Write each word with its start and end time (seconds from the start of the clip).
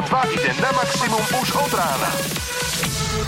a 0.00 0.02
2 0.02 0.32
ide 0.32 0.52
na 0.64 0.72
maximum 0.72 1.20
už 1.20 1.48
od 1.60 1.72
rána. 1.76 2.10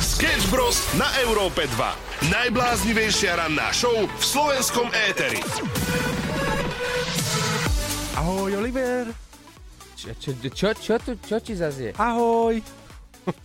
Sketch 0.00 0.48
Bros. 0.48 0.80
na 0.96 1.04
Európe 1.20 1.68
2. 1.68 2.32
Najbláznivejšia 2.32 3.36
ranná 3.36 3.68
show 3.76 3.92
v 3.92 4.24
slovenskom 4.24 4.88
éteri. 5.04 5.44
Ahoj, 8.16 8.56
Oliver. 8.56 9.12
Čo, 10.00 10.16
čo, 10.16 10.30
čo, 10.48 10.68
čo, 10.72 10.94
tu, 10.96 11.12
čo 11.20 11.36
ti 11.44 11.52
zase 11.52 11.80
je? 11.80 11.92
Ahoj. 12.00 12.56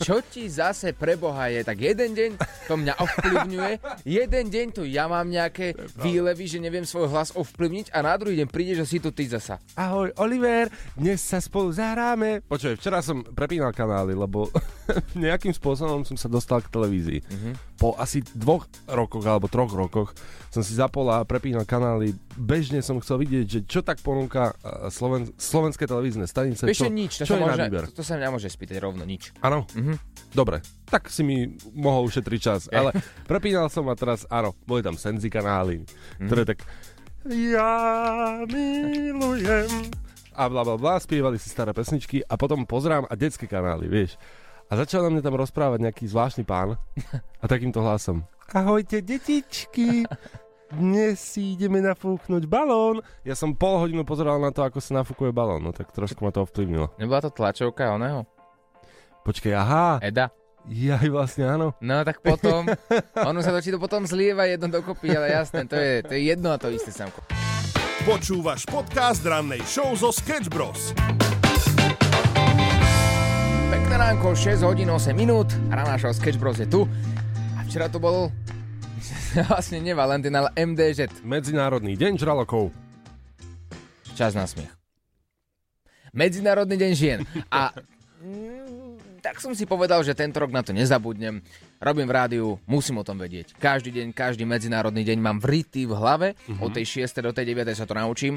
Čo 0.02 0.25
ti 0.25 0.50
zase 0.50 0.94
preboha 0.94 1.50
je? 1.54 1.62
Tak 1.62 1.77
jeden 1.77 2.18
deň 2.18 2.32
to 2.66 2.73
mňa 2.77 2.94
ovplyvňuje, 2.98 3.71
jeden 4.04 4.46
deň 4.50 4.68
tu 4.73 4.84
ja 4.88 5.05
mám 5.05 5.30
nejaké 5.30 5.77
výlevy, 6.02 6.50
že 6.50 6.57
neviem 6.64 6.86
svoj 6.86 7.09
hlas 7.12 7.30
ovplyvniť 7.38 7.94
a 7.94 8.02
na 8.02 8.13
druhý 8.18 8.41
deň 8.41 8.50
príde, 8.50 8.73
že 8.77 8.86
si 8.90 8.98
tu 8.98 9.13
ty 9.13 9.30
zasa. 9.30 9.62
Ahoj, 9.77 10.13
Oliver. 10.18 10.70
Dnes 10.98 11.22
sa 11.22 11.38
spolu 11.38 11.70
zahráme. 11.73 12.41
Počuj, 12.50 12.80
včera 12.81 13.05
som 13.05 13.22
prepínal 13.22 13.76
kanály, 13.76 14.17
lebo 14.17 14.50
nejakým 15.17 15.53
spôsobom 15.53 16.02
som 16.08 16.17
sa 16.17 16.30
dostal 16.31 16.64
k 16.66 16.72
televízii. 16.73 17.22
Mm-hmm. 17.22 17.53
Po 17.77 17.94
asi 17.94 18.26
dvoch 18.34 18.66
rokoch 18.90 19.22
alebo 19.22 19.45
troch 19.45 19.70
rokoch 19.70 20.17
som 20.49 20.66
si 20.66 20.73
zapol 20.73 21.05
a 21.13 21.22
prepínal 21.22 21.63
kanály. 21.63 22.17
Bežne 22.34 22.81
som 22.81 22.98
chcel 22.98 23.22
vidieť, 23.22 23.45
že 23.45 23.59
čo 23.70 23.86
tak 23.86 24.02
ponúka 24.02 24.58
eh, 24.66 24.90
Sloven- 24.90 25.30
slovenské 25.38 25.86
televízne 25.86 26.26
stanice. 26.26 26.66
Vieš, 26.66 26.86
čo, 26.86 26.90
nič, 26.90 27.12
to, 27.22 27.26
čo 27.30 27.38
sa 27.38 27.45
môže, 27.45 27.70
to, 27.70 28.02
to 28.02 28.03
sa 28.03 28.17
mňa 28.17 28.30
môže 28.34 28.50
spýtať 28.50 28.77
rovno, 28.81 29.05
nič. 29.05 29.30
Áno? 29.45 29.70
Mhm. 29.77 29.94
Dobre, 30.34 30.59
tak 30.90 31.08
si 31.08 31.23
mi 31.23 31.55
mohol 31.72 32.09
ušetriť 32.09 32.40
čas. 32.41 32.62
Ale 32.67 32.91
prepínal 33.30 33.72
som 33.72 33.88
a 33.88 33.95
teraz, 33.95 34.28
áno, 34.28 34.58
boli 34.67 34.84
tam 34.84 35.00
Senzi 35.00 35.31
kanály, 35.31 35.86
ktoré 36.20 36.44
tak 36.44 36.66
ja 37.28 38.39
milujem 38.48 39.70
a 40.38 40.45
bla 40.45 40.62
bla 40.62 40.78
bla, 40.78 41.02
spievali 41.02 41.41
si 41.41 41.50
staré 41.50 41.73
pesničky 41.73 42.22
a 42.22 42.38
potom 42.38 42.64
pozrám 42.70 43.09
a 43.09 43.14
detské 43.17 43.50
kanály, 43.50 43.89
vieš. 43.89 44.22
A 44.68 44.76
začal 44.76 45.08
na 45.08 45.16
mňa 45.16 45.23
tam 45.23 45.40
rozprávať 45.40 45.80
nejaký 45.80 46.12
zvláštny 46.12 46.44
pán 46.44 46.76
a 47.44 47.46
takýmto 47.48 47.80
hlasom. 47.80 48.28
Ahojte, 48.52 49.00
detičky, 49.00 50.04
dnes 50.76 51.23
si 51.23 51.56
ideme 51.56 51.80
nafúknuť 51.80 52.44
balón. 52.52 53.00
Ja 53.23 53.32
som 53.32 53.56
pol 53.56 53.80
hodinu 53.80 54.04
pozeral 54.04 54.44
na 54.44 54.52
to, 54.52 54.68
ako 54.68 54.84
sa 54.84 55.00
nafúkuje 55.00 55.32
balón, 55.32 55.64
no 55.64 55.72
tak 55.72 55.95
trošku 55.95 56.20
ma 56.20 56.36
to 56.36 56.44
ovplyvnilo. 56.44 56.92
Nebola 57.00 57.23
to 57.23 57.32
tlačovka 57.32 57.95
oného? 57.95 58.28
Počkej, 59.23 59.56
aha, 59.56 60.04
Eda? 60.04 60.36
ja 60.68 61.00
vlastne 61.08 61.48
áno. 61.48 61.72
No 61.80 62.04
tak 62.04 62.20
potom, 62.20 62.68
ono 63.16 63.40
sa 63.40 63.56
to 63.56 63.64
či 63.64 63.72
to 63.72 63.80
potom 63.80 64.04
zlieva 64.04 64.52
jedno 64.52 64.68
dokopy, 64.68 65.16
ale 65.16 65.32
jasné, 65.32 65.64
to 65.64 65.80
je, 65.80 66.04
to 66.04 66.12
je 66.12 66.28
jedno 66.28 66.52
a 66.52 66.60
to 66.60 66.68
isté, 66.68 66.92
Samko. 66.92 67.23
Počúvaš 68.04 68.68
podcast 68.68 69.23
rannej 69.23 69.64
show 69.64 69.95
zo 69.95 70.12
Sketch 70.12 70.52
Bros. 70.52 70.92
Pekné 73.88 74.03
ránko, 74.03 74.35
6 74.35 74.67
hodín 74.67 74.91
8 74.91 75.16
minút, 75.16 75.47
rána 75.71 75.95
show 75.95 76.11
Sketch 76.11 76.35
Bros 76.35 76.59
je 76.59 76.67
tu. 76.67 76.83
A 77.55 77.63
včera 77.63 77.88
to 77.88 78.03
bol 78.03 78.27
vlastne 79.47 79.80
nie 79.80 79.95
Valentín, 79.95 80.35
ale 80.35 80.52
MDŽ. 80.59 81.23
Medzinárodný 81.23 81.95
deň 81.95 82.19
žralokov. 82.19 82.75
Čas 84.11 84.35
na 84.35 84.43
smiech. 84.43 84.67
Medzinárodný 86.11 86.75
deň 86.75 86.91
žien. 86.99 87.23
A 87.47 87.71
mm, 88.27 89.23
tak 89.23 89.39
som 89.39 89.55
si 89.55 89.63
povedal, 89.63 90.03
že 90.03 90.11
tento 90.11 90.43
rok 90.43 90.52
na 90.52 90.67
to 90.67 90.75
nezabudnem. 90.75 91.39
Robím 91.80 92.11
v 92.11 92.15
rádiu, 92.19 92.59
musím 92.67 92.99
o 92.99 93.08
tom 93.08 93.15
vedieť. 93.15 93.55
Každý 93.55 93.95
deň, 93.95 94.11
každý 94.11 94.43
medzinárodný 94.43 95.08
deň 95.08 95.15
mám 95.23 95.39
vrytý 95.39 95.88
v 95.88 95.95
hlave. 95.95 96.35
Mhm. 96.52 96.59
Od 96.59 96.75
tej 96.75 97.08
6. 97.08 97.23
do 97.23 97.31
tej 97.31 97.55
9. 97.55 97.71
sa 97.71 97.88
to 97.88 97.95
naučím. 97.95 98.35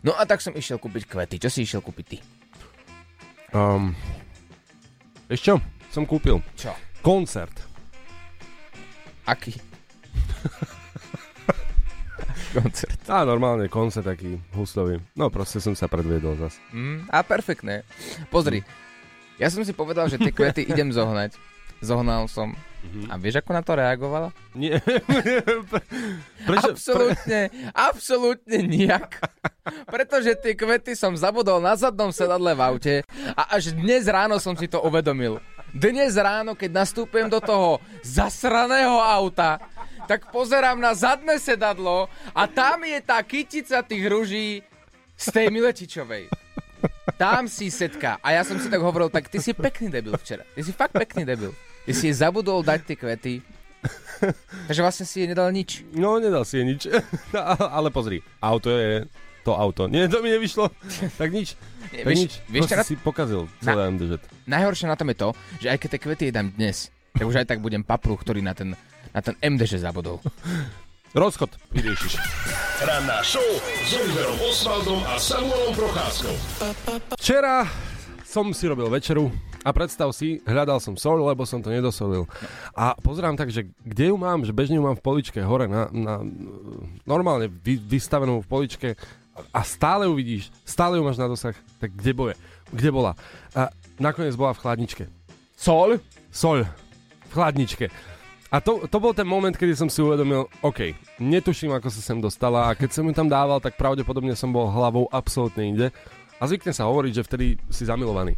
No 0.00 0.16
a 0.16 0.24
tak 0.24 0.40
som 0.40 0.56
išiel 0.56 0.80
kúpiť 0.80 1.04
kvety. 1.04 1.36
Čo 1.36 1.52
si 1.52 1.68
išiel 1.68 1.84
kúpiť 1.84 2.06
ty? 2.08 2.18
Um, 3.52 3.92
vieš 5.30 5.42
čo? 5.42 5.54
Som 5.90 6.04
kúpil 6.04 6.42
Čo? 6.58 6.74
koncert. 7.00 7.54
Aký? 9.26 9.54
Koncert. 12.56 13.00
Á, 13.04 13.26
normálne 13.28 13.68
koncert 13.68 14.08
taký 14.08 14.40
huslový. 14.56 14.96
No 15.12 15.28
proste 15.28 15.60
som 15.60 15.76
sa 15.76 15.92
predviedol 15.92 16.40
zas. 16.40 16.56
Mm, 16.72 17.04
a 17.12 17.20
perfektné. 17.20 17.84
Pozri, 18.32 18.64
ja 19.36 19.52
som 19.52 19.60
si 19.60 19.76
povedal, 19.76 20.08
že 20.08 20.16
tie 20.16 20.32
kvety 20.32 20.64
idem 20.72 20.88
zohnať. 20.88 21.36
Zohnal 21.80 22.26
som. 22.30 22.56
A 23.10 23.18
vieš, 23.18 23.42
ako 23.42 23.50
na 23.50 23.62
to 23.66 23.72
reagovala? 23.74 24.30
Nie. 24.54 24.78
Prečo? 26.46 26.70
absolútne, 26.72 27.50
absolútne 27.74 28.58
nijak. 28.62 29.20
Pretože 29.90 30.38
tie 30.38 30.54
kvety 30.54 30.94
som 30.94 31.18
zabudol 31.18 31.58
na 31.58 31.74
zadnom 31.74 32.14
sedadle 32.14 32.54
v 32.54 32.62
aute 32.62 32.94
a 33.34 33.58
až 33.58 33.74
dnes 33.74 34.06
ráno 34.06 34.38
som 34.38 34.54
si 34.54 34.70
to 34.70 34.78
uvedomil. 34.80 35.42
Dnes 35.74 36.14
ráno, 36.16 36.54
keď 36.54 36.86
nastúpim 36.86 37.26
do 37.26 37.42
toho 37.42 37.82
zasraného 38.00 39.02
auta, 39.02 39.58
tak 40.06 40.30
pozerám 40.30 40.78
na 40.78 40.94
zadné 40.94 41.36
sedadlo 41.42 42.06
a 42.32 42.46
tam 42.46 42.86
je 42.86 42.98
tá 43.02 43.18
kytica 43.20 43.82
tých 43.82 44.04
ruží 44.06 44.48
z 45.18 45.26
tej 45.34 45.46
Miletičovej. 45.50 46.45
Tam 47.14 47.46
si 47.46 47.68
setka. 47.68 48.20
A 48.20 48.32
ja 48.32 48.42
som 48.42 48.56
si 48.56 48.66
tak 48.66 48.78
hovoril, 48.78 49.08
tak 49.08 49.26
ty 49.26 49.38
si 49.38 49.50
pekný 49.50 49.88
debil 49.88 50.12
včera. 50.14 50.44
Ty 50.48 50.60
si 50.60 50.70
fakt 50.70 50.92
pekný 50.92 51.24
debil. 51.24 51.52
Ty 51.82 51.92
si 51.92 52.06
jej 52.06 52.16
zabudol 52.18 52.60
dať 52.60 52.80
tie 52.84 52.96
kvety. 52.96 53.34
Takže 54.66 54.80
vlastne 54.80 55.04
si 55.04 55.22
jej 55.22 55.28
nedal 55.28 55.48
nič. 55.48 55.86
No, 55.92 56.18
nedal 56.18 56.42
si 56.42 56.58
je 56.58 56.64
nič. 56.66 56.82
Ale 57.76 57.88
pozri, 57.88 58.20
auto 58.38 58.68
je 58.68 59.06
to 59.40 59.54
auto. 59.54 59.86
Nie, 59.86 60.06
to 60.06 60.18
mi 60.18 60.28
nevyšlo. 60.28 60.68
Tak 61.14 61.30
nič. 61.30 61.54
Nie, 61.88 62.02
Tak 62.02 62.10
vieš- 62.10 62.18
nič. 62.18 62.32
vieš, 62.50 62.62
Proste 62.66 62.76
na- 62.76 62.84
si 62.84 62.94
pokazil 62.98 63.40
celé 63.60 63.82
MDŽ. 63.88 64.18
Najhoršie 64.44 64.86
na 64.86 64.96
tom 64.96 65.08
je 65.08 65.16
to, 65.16 65.28
že 65.62 65.70
aj 65.70 65.78
keď 65.78 65.88
tie 65.88 66.00
kvety 66.02 66.24
jedám 66.28 66.48
dnes, 66.50 66.90
tak 67.14 67.24
už 67.24 67.36
aj 67.38 67.46
tak 67.46 67.62
budem 67.62 67.80
papru, 67.80 68.18
ktorý 68.18 68.42
na 68.42 68.52
ten, 68.52 68.74
na 69.14 69.20
ten 69.22 69.38
MDŽ 69.38 69.78
zabudol. 69.78 70.18
Rozchod 71.16 71.48
vyriešiš. 71.72 72.20
Ranná 72.84 73.24
show 73.24 73.40
s 73.88 73.90
Oliverom 73.96 74.36
Osvaldom 74.52 75.00
a 75.08 75.16
Samuelom 75.16 75.72
Procházkou. 75.72 76.36
Včera 77.16 77.64
som 78.20 78.52
si 78.52 78.68
robil 78.68 78.84
večeru 78.92 79.32
a 79.64 79.72
predstav 79.72 80.12
si, 80.12 80.44
hľadal 80.44 80.76
som 80.76 80.92
sol, 80.92 81.24
lebo 81.24 81.48
som 81.48 81.64
to 81.64 81.72
nedosolil. 81.72 82.28
A 82.76 82.92
pozerám 83.00 83.32
tak, 83.32 83.48
že 83.48 83.64
kde 83.80 84.12
ju 84.12 84.16
mám, 84.20 84.44
že 84.44 84.52
bežne 84.52 84.76
ju 84.76 84.84
mám 84.84 85.00
v 85.00 85.00
poličke 85.08 85.40
hore, 85.40 85.64
na, 85.64 85.88
na, 85.88 86.20
normálne 87.08 87.48
vy, 87.48 87.80
vystavenú 87.80 88.44
v 88.44 88.50
poličke 88.52 88.88
a 89.56 89.64
stále 89.64 90.04
ju 90.04 90.12
vidíš, 90.12 90.52
stále 90.68 91.00
ju 91.00 91.02
máš 91.02 91.16
na 91.16 91.32
dosah, 91.32 91.56
tak 91.80 91.96
kde 91.96 92.12
boje? 92.12 92.34
Kde 92.76 92.92
bola? 92.92 93.16
A 93.56 93.72
nakoniec 93.96 94.36
bola 94.36 94.52
v 94.52 94.60
chladničke. 94.60 95.08
Sol? 95.56 95.96
Soľ 96.28 96.68
v 97.24 97.32
chladničke. 97.32 97.88
A 98.56 98.60
to, 98.64 98.88
to 98.88 98.96
bol 98.96 99.12
ten 99.12 99.28
moment, 99.28 99.52
kedy 99.52 99.76
som 99.76 99.92
si 99.92 100.00
uvedomil, 100.00 100.48
OK, 100.64 100.96
netuším, 101.20 101.76
ako 101.76 101.92
sa 101.92 102.00
sem 102.00 102.16
dostala 102.24 102.72
a 102.72 102.76
keď 102.76 102.88
som 102.88 103.04
ju 103.04 103.12
tam 103.12 103.28
dával, 103.28 103.60
tak 103.60 103.76
pravdepodobne 103.76 104.32
som 104.32 104.48
bol 104.48 104.72
hlavou 104.72 105.12
absolútne 105.12 105.76
inde. 105.76 105.86
A 106.40 106.48
zvykne 106.48 106.72
sa 106.72 106.88
hovoriť, 106.88 107.20
že 107.20 107.26
vtedy 107.28 107.46
si 107.68 107.84
zamilovaný. 107.84 108.32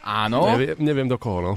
Áno. 0.00 0.48
Neviem, 0.56 0.80
neviem 0.80 1.08
do 1.12 1.20
koho, 1.20 1.44
no. 1.44 1.52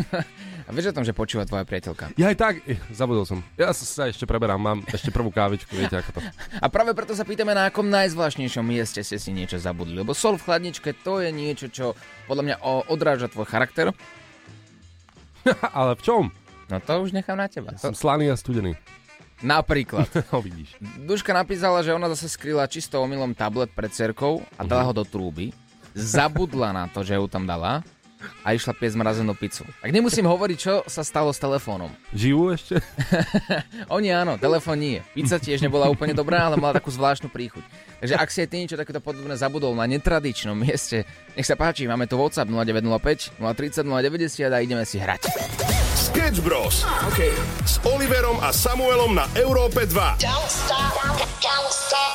A 0.68 0.72
vieš 0.72 0.88
o 0.88 0.96
tom, 0.96 1.04
že 1.04 1.12
počúva 1.12 1.44
tvoja 1.44 1.68
priateľka. 1.68 2.16
Ja 2.16 2.32
aj 2.32 2.38
tak, 2.40 2.54
zabudol 2.88 3.28
som. 3.28 3.44
Ja 3.60 3.76
sa, 3.76 4.08
ešte 4.08 4.24
preberám, 4.24 4.56
mám 4.56 4.80
ešte 4.88 5.12
prvú 5.12 5.28
kávičku, 5.28 5.68
viete 5.84 6.00
ako 6.00 6.16
to. 6.16 6.20
A 6.64 6.72
práve 6.72 6.96
preto 6.96 7.12
sa 7.12 7.28
pýtame, 7.28 7.52
na 7.52 7.68
akom 7.68 7.92
najzvláštnejšom 7.92 8.64
mieste 8.64 9.04
ste 9.04 9.20
si 9.20 9.36
niečo 9.36 9.60
zabudli. 9.60 10.00
Lebo 10.00 10.16
sol 10.16 10.40
v 10.40 10.48
chladničke 10.48 10.96
to 11.04 11.20
je 11.20 11.28
niečo, 11.28 11.68
čo 11.68 11.92
podľa 12.24 12.44
mňa 12.48 12.56
odráža 12.88 13.28
tvoj 13.28 13.44
charakter. 13.44 13.92
Ale 15.76 16.00
v 16.00 16.04
čom? 16.08 16.24
No 16.66 16.80
to 16.80 16.92
už 17.00 17.12
nechám 17.12 17.36
na 17.36 17.46
teba. 17.46 17.76
To, 17.76 17.80
Som 17.80 17.94
slaný 17.94 18.32
a 18.32 18.36
studený. 18.36 18.72
napríklad. 19.40 20.08
No 20.32 20.40
vidíš. 20.40 20.74
Duška 21.04 21.30
napísala, 21.30 21.84
že 21.84 21.92
ona 21.92 22.08
zase 22.08 22.28
skryla 22.28 22.64
čisto 22.66 22.98
omylom 22.98 23.36
tablet 23.36 23.68
pred 23.70 23.90
cerkou 23.90 24.40
a 24.56 24.62
dala 24.64 24.88
ho 24.88 24.92
do 24.92 25.04
trúby. 25.04 25.52
Zabudla 25.94 26.72
na 26.72 26.84
to, 26.88 27.04
že 27.04 27.14
ju 27.14 27.26
tam 27.28 27.46
dala 27.46 27.84
a 28.40 28.56
išla 28.56 28.72
piesť 28.72 28.96
mrazenú 28.96 29.36
pizzu. 29.36 29.68
Tak 29.84 29.92
nemusím 29.92 30.24
hovoriť, 30.24 30.56
čo 30.58 30.80
sa 30.88 31.04
stalo 31.04 31.28
s 31.28 31.36
telefónom. 31.36 31.92
Žijú 32.16 32.40
ešte? 32.56 32.74
Oni 33.94 34.08
áno, 34.08 34.40
telefón 34.40 34.80
nie. 34.80 35.04
Pizza 35.12 35.36
tiež 35.36 35.60
nebola 35.60 35.92
úplne 35.92 36.16
dobrá, 36.16 36.48
ale 36.48 36.56
mala 36.56 36.80
takú 36.80 36.88
zvláštnu 36.88 37.28
príchuť. 37.28 37.60
Takže 38.00 38.16
ak 38.16 38.28
si 38.32 38.40
aj 38.40 38.48
ty 38.48 38.56
niečo 38.64 38.80
takéto 38.80 39.04
podobné 39.04 39.36
zabudol 39.36 39.76
na 39.76 39.84
netradičnom 39.84 40.56
mieste, 40.56 41.04
nech 41.36 41.44
sa 41.44 41.52
páči, 41.52 41.84
máme 41.84 42.08
tu 42.08 42.16
WhatsApp 42.16 42.48
0905 42.48 43.36
030 43.38 43.84
090 43.84 44.48
a 44.48 44.58
ideme 44.64 44.88
si 44.88 44.96
hrať. 44.96 45.22
Sketch 46.14 46.46
Bros. 46.46 46.86
Okay. 47.10 47.34
S 47.66 47.82
Oliverom 47.82 48.38
a 48.38 48.54
Samuelom 48.54 49.18
na 49.18 49.26
Európe 49.34 49.82
2. 49.82 50.22
Don't 50.22 50.46
stop, 50.46 50.94
don't 51.42 51.74
stop. 51.74 52.14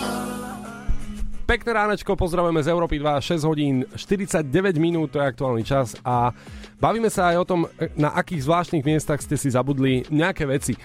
Pekné 1.43 1.75
ránečko, 1.75 2.15
pozdravujeme 2.15 2.63
z 2.63 2.71
Európy 2.71 2.95
2, 2.95 3.19
6 3.19 3.43
hodín 3.43 3.83
49 3.99 4.79
minút, 4.79 5.11
to 5.11 5.19
je 5.19 5.27
aktuálny 5.27 5.67
čas 5.67 5.99
a 6.07 6.31
bavíme 6.79 7.11
sa 7.11 7.35
aj 7.35 7.43
o 7.43 7.45
tom, 7.45 7.59
na 7.99 8.15
akých 8.15 8.47
zvláštnych 8.47 8.87
miestach 8.87 9.19
ste 9.19 9.35
si 9.35 9.51
zabudli 9.51 10.07
nejaké 10.07 10.47
veci. 10.47 10.79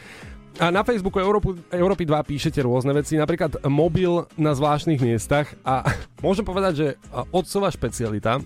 A 0.58 0.74
na 0.74 0.82
Facebooku 0.82 1.22
Európu, 1.22 1.54
Európy 1.70 2.02
2 2.10 2.18
píšete 2.18 2.66
rôzne 2.66 2.98
veci, 2.98 3.14
napríklad 3.14 3.62
mobil 3.70 4.26
na 4.34 4.58
zvláštnych 4.58 4.98
miestach 4.98 5.54
a 5.62 5.86
môžem 6.26 6.42
povedať, 6.42 6.72
že 6.74 6.86
otcová 7.30 7.70
špecialita 7.70 8.42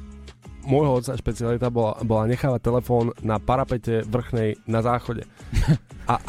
môjho 0.69 1.01
otca 1.01 1.17
špecialita 1.17 1.73
bola, 1.73 1.97
bola 2.05 2.29
nechávať 2.29 2.61
telefón 2.61 3.17
na 3.25 3.41
parapete 3.41 4.05
vrchnej 4.05 4.61
na 4.69 4.85
záchode. 4.85 5.25
A, 6.13 6.21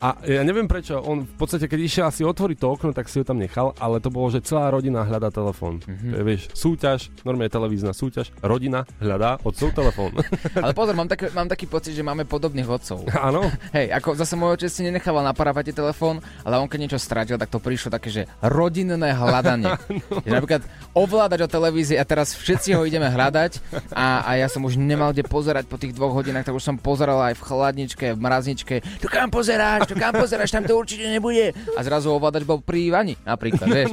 a 0.00 0.18
ja 0.26 0.42
neviem 0.42 0.66
prečo, 0.66 0.98
on 1.00 1.26
v 1.26 1.36
podstate, 1.36 1.66
keď 1.70 1.80
išiel 1.82 2.04
asi 2.08 2.22
otvoriť 2.26 2.58
to 2.58 2.66
okno, 2.68 2.90
tak 2.92 3.10
si 3.10 3.20
ho 3.20 3.24
tam 3.26 3.38
nechal, 3.40 3.72
ale 3.78 4.02
to 4.02 4.08
bolo, 4.10 4.30
že 4.30 4.42
celá 4.42 4.70
rodina 4.70 5.06
hľadá 5.06 5.30
telefón. 5.30 5.82
Mm-hmm. 5.84 6.10
To 6.12 6.16
je, 6.16 6.24
vieš, 6.24 6.42
súťaž, 6.54 7.12
normálne 7.22 7.52
televízna 7.52 7.92
súťaž, 7.92 8.32
rodina 8.40 8.88
hľadá 8.98 9.38
otcov 9.42 9.70
telefón. 9.72 10.12
Ale 10.64 10.72
pozor, 10.72 10.94
mám, 10.96 11.08
tak, 11.08 11.30
mám 11.32 11.48
taký 11.50 11.66
pocit, 11.68 11.92
že 11.94 12.06
máme 12.06 12.24
podobných 12.26 12.68
otcov. 12.68 13.06
Áno, 13.28 13.48
Hej, 13.74 13.92
ako 13.92 14.14
zase 14.14 14.34
môj 14.38 14.56
otec 14.56 14.70
si 14.70 14.86
nenechával 14.86 15.24
na 15.26 15.34
parapete 15.34 15.74
telefón, 15.74 16.22
ale 16.46 16.56
on 16.56 16.70
keď 16.70 16.78
niečo 16.80 17.00
strátil, 17.00 17.36
tak 17.36 17.50
to 17.50 17.58
prišlo 17.58 17.90
také, 17.92 18.08
že 18.08 18.22
rodinné 18.40 19.12
hľadanie. 19.12 19.68
Že 20.26 20.32
napríklad 20.32 20.62
ovládač 20.96 21.44
o 21.44 21.48
televízii 21.50 21.98
a 22.00 22.04
teraz 22.06 22.34
všetci 22.34 22.74
ho 22.74 22.82
ideme 22.82 23.06
hľadať 23.06 23.58
a, 23.92 24.24
a 24.26 24.30
ja 24.40 24.48
som 24.48 24.64
už 24.64 24.78
nemal 24.78 25.12
kde 25.12 25.26
pozerať 25.26 25.68
po 25.68 25.76
tých 25.76 25.94
dvoch 25.94 26.14
hodinách, 26.14 26.48
tak 26.48 26.56
už 26.56 26.64
som 26.64 26.76
pozeral 26.80 27.20
aj 27.20 27.34
v 27.38 27.42
chladničke, 27.46 28.06
v 28.16 28.20
mrazničke. 28.20 28.74
Tu 29.02 29.06
kam 29.06 29.30
pozeráš, 29.76 29.92
tu 29.92 29.94
kam 30.00 30.12
pozeráš, 30.16 30.50
tam 30.50 30.64
to 30.64 30.74
určite 30.76 31.04
nebude. 31.08 31.52
A 31.76 31.80
zrazu 31.84 32.08
ovládač 32.08 32.48
bol 32.48 32.64
pri 32.64 32.88
vani, 32.88 33.14
napríklad, 33.24 33.68
vieš. 33.68 33.92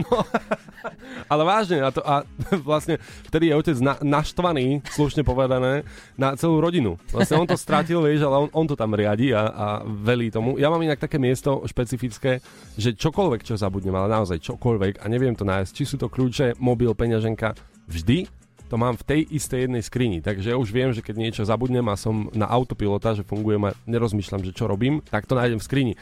ale 1.31 1.41
vážne, 1.43 1.83
a, 1.83 1.89
to, 1.91 1.99
a 2.03 2.23
vlastne 2.67 2.99
vtedy 3.27 3.51
je 3.51 3.53
otec 3.59 3.77
na, 3.83 3.93
naštvaný, 3.99 4.83
slušne 4.87 5.27
povedané, 5.27 5.83
na 6.15 6.35
celú 6.39 6.63
rodinu. 6.63 6.95
Vlastne 7.11 7.39
on 7.43 7.47
to 7.49 7.59
stratil, 7.59 8.03
vieš, 8.03 8.23
ale 8.23 8.47
on, 8.47 8.49
on 8.55 8.65
to 8.67 8.75
tam 8.79 8.95
riadi 8.95 9.35
a, 9.35 9.43
a 9.51 9.67
velí 9.83 10.31
tomu. 10.31 10.55
Ja 10.55 10.71
mám 10.71 10.83
inak 10.83 11.01
také 11.01 11.19
miesto 11.19 11.63
špecifické, 11.67 12.39
že 12.79 12.95
čokoľvek, 12.95 13.43
čo 13.43 13.59
zabudnem, 13.59 13.95
ale 13.95 14.11
naozaj 14.11 14.39
čokoľvek 14.39 15.03
a 15.03 15.05
neviem 15.11 15.35
to 15.35 15.43
nájsť, 15.43 15.71
či 15.75 15.83
sú 15.83 15.95
to 15.99 16.07
kľúče, 16.07 16.59
mobil, 16.59 16.95
peňaženka, 16.95 17.55
vždy 17.89 18.42
to 18.73 18.81
mám 18.81 18.97
v 18.97 19.05
tej 19.05 19.21
istej 19.29 19.69
jednej 19.69 19.85
skrini, 19.85 20.17
takže 20.17 20.49
ja 20.49 20.57
už 20.57 20.73
viem, 20.73 20.89
že 20.89 21.05
keď 21.05 21.15
niečo 21.21 21.45
zabudnem 21.45 21.85
a 21.85 21.93
som 21.93 22.33
na 22.33 22.49
autopilota, 22.49 23.13
že 23.13 23.21
fungujem 23.21 23.69
a 23.69 23.77
nerozmýšľam, 23.85 24.41
že 24.41 24.49
čo 24.49 24.65
robím, 24.65 24.97
tak 25.05 25.29
to 25.29 25.37
nájdem 25.37 25.61
v 25.61 25.67
skrini. 25.69 25.93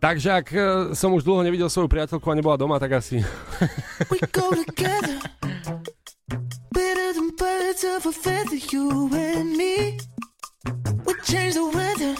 Takže 0.00 0.28
ak 0.32 0.46
e, 0.48 0.60
som 0.96 1.12
už 1.12 1.28
dlho 1.28 1.44
nevidel 1.44 1.68
svoju 1.68 1.92
priateľku 1.92 2.24
a 2.24 2.38
nebola 2.40 2.56
doma, 2.56 2.80
tak 2.80 3.04
asi... 3.04 3.20
We 4.08 4.16
go 4.32 4.48
together 4.48 5.20
better 6.72 7.08
than 7.12 7.36
birds 7.36 7.84
of 7.84 8.08
a 8.08 8.14
feather, 8.16 8.56
you 8.56 9.12
and 9.12 9.52
me. 9.60 10.00
We 11.04 11.12
change 11.20 11.60
the 11.60 11.68
weather. 11.68 12.16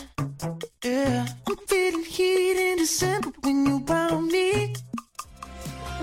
Yeah, 0.84 1.24
I'm 1.24 1.56
feeling 1.64 2.04
heat 2.04 2.60
in 2.60 2.84
December 2.84 3.32
when 3.40 3.64
you 3.64 3.80
found 3.88 4.28
me. 4.28 4.76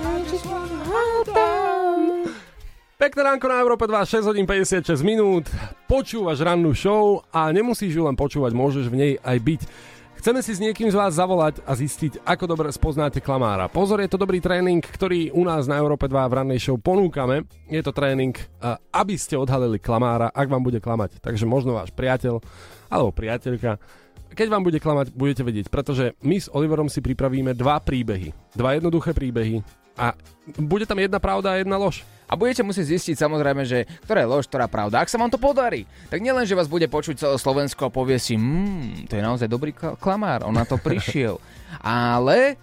I 0.02 0.26
just 0.26 0.50
wanna 0.50 0.82
hold 0.82 1.30
on. 1.30 2.47
Pekné 2.98 3.30
ránko 3.30 3.46
na 3.46 3.62
Európe 3.62 3.86
2, 3.86 4.26
6 4.26 4.26
hodín 4.26 4.50
56 4.50 5.06
minút. 5.06 5.46
Počúvaš 5.86 6.42
rannú 6.42 6.74
show 6.74 7.22
a 7.30 7.54
nemusíš 7.54 7.94
ju 7.94 8.02
len 8.02 8.18
počúvať, 8.18 8.58
môžeš 8.58 8.90
v 8.90 8.98
nej 8.98 9.14
aj 9.22 9.38
byť. 9.38 9.62
Chceme 10.18 10.42
si 10.42 10.58
s 10.58 10.64
niekým 10.66 10.90
z 10.90 10.98
vás 10.98 11.14
zavolať 11.14 11.62
a 11.62 11.78
zistiť, 11.78 12.26
ako 12.26 12.58
dobre 12.58 12.74
spoznáte 12.74 13.22
klamára. 13.22 13.70
Pozor, 13.70 14.02
je 14.02 14.10
to 14.10 14.18
dobrý 14.18 14.42
tréning, 14.42 14.82
ktorý 14.82 15.30
u 15.30 15.46
nás 15.46 15.70
na 15.70 15.78
Európe 15.78 16.10
2 16.10 16.26
v 16.26 16.38
rannej 16.42 16.58
show 16.58 16.74
ponúkame. 16.82 17.46
Je 17.70 17.86
to 17.86 17.94
tréning, 17.94 18.34
aby 18.90 19.14
ste 19.14 19.38
odhalili 19.38 19.78
klamára, 19.78 20.34
ak 20.34 20.50
vám 20.50 20.66
bude 20.66 20.82
klamať. 20.82 21.22
Takže 21.22 21.46
možno 21.46 21.78
váš 21.78 21.94
priateľ 21.94 22.42
alebo 22.90 23.14
priateľka. 23.14 23.78
Keď 24.34 24.48
vám 24.50 24.66
bude 24.66 24.82
klamať, 24.82 25.14
budete 25.14 25.46
vedieť, 25.46 25.70
pretože 25.70 26.18
my 26.26 26.42
s 26.42 26.50
Oliverom 26.50 26.90
si 26.90 27.06
pripravíme 27.06 27.54
dva 27.54 27.78
príbehy. 27.78 28.58
Dva 28.58 28.74
jednoduché 28.74 29.14
príbehy 29.14 29.62
a 30.02 30.18
bude 30.58 30.90
tam 30.90 30.98
jedna 30.98 31.22
pravda 31.22 31.54
a 31.54 31.62
jedna 31.62 31.78
lož. 31.78 32.02
A 32.28 32.36
budete 32.36 32.60
musieť 32.64 33.00
zistiť 33.00 33.16
samozrejme, 33.16 33.64
že 33.64 33.88
ktorá 34.04 34.24
je 34.24 34.32
lož, 34.32 34.52
ktorá 34.52 34.68
pravda. 34.68 35.00
Ak 35.00 35.08
sa 35.08 35.16
vám 35.16 35.32
to 35.32 35.40
podarí, 35.40 35.88
tak 36.12 36.20
nielen, 36.20 36.44
že 36.44 36.60
vás 36.60 36.68
bude 36.68 36.86
počuť 36.92 37.16
celé 37.16 37.36
Slovensko 37.40 37.88
a 37.88 37.94
povie 37.94 38.20
si, 38.20 38.36
mmm, 38.36 39.08
to 39.08 39.16
je 39.16 39.24
naozaj 39.24 39.48
dobrý 39.48 39.72
kl- 39.72 39.96
klamár, 39.96 40.44
on 40.44 40.56
na 40.56 40.68
to 40.68 40.76
prišiel. 40.76 41.40
Ale 41.80 42.60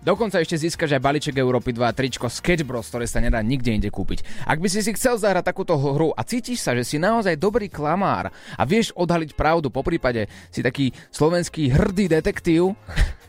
dokonca 0.00 0.40
ešte 0.40 0.56
získaš 0.56 0.96
aj 0.96 1.04
balíček 1.04 1.36
Európy 1.36 1.76
2 1.76 1.92
tričko 1.92 2.32
Sketch 2.32 2.64
Bros, 2.64 2.88
ktoré 2.88 3.04
sa 3.04 3.20
nedá 3.20 3.36
nikde 3.44 3.76
inde 3.76 3.92
kúpiť. 3.92 4.48
Ak 4.48 4.64
by 4.64 4.68
si 4.72 4.80
si 4.80 4.96
chcel 4.96 5.20
zahrať 5.20 5.44
takúto 5.44 5.76
hru 5.76 6.16
a 6.16 6.24
cítiš 6.24 6.64
sa, 6.64 6.72
že 6.72 6.82
si 6.82 6.96
naozaj 6.96 7.36
dobrý 7.36 7.68
klamár 7.68 8.32
a 8.32 8.62
vieš 8.64 8.96
odhaliť 8.96 9.36
pravdu, 9.36 9.68
po 9.68 9.84
prípade 9.84 10.24
si 10.48 10.64
taký 10.64 10.88
slovenský 11.12 11.68
hrdý 11.68 12.08
detektív, 12.08 12.72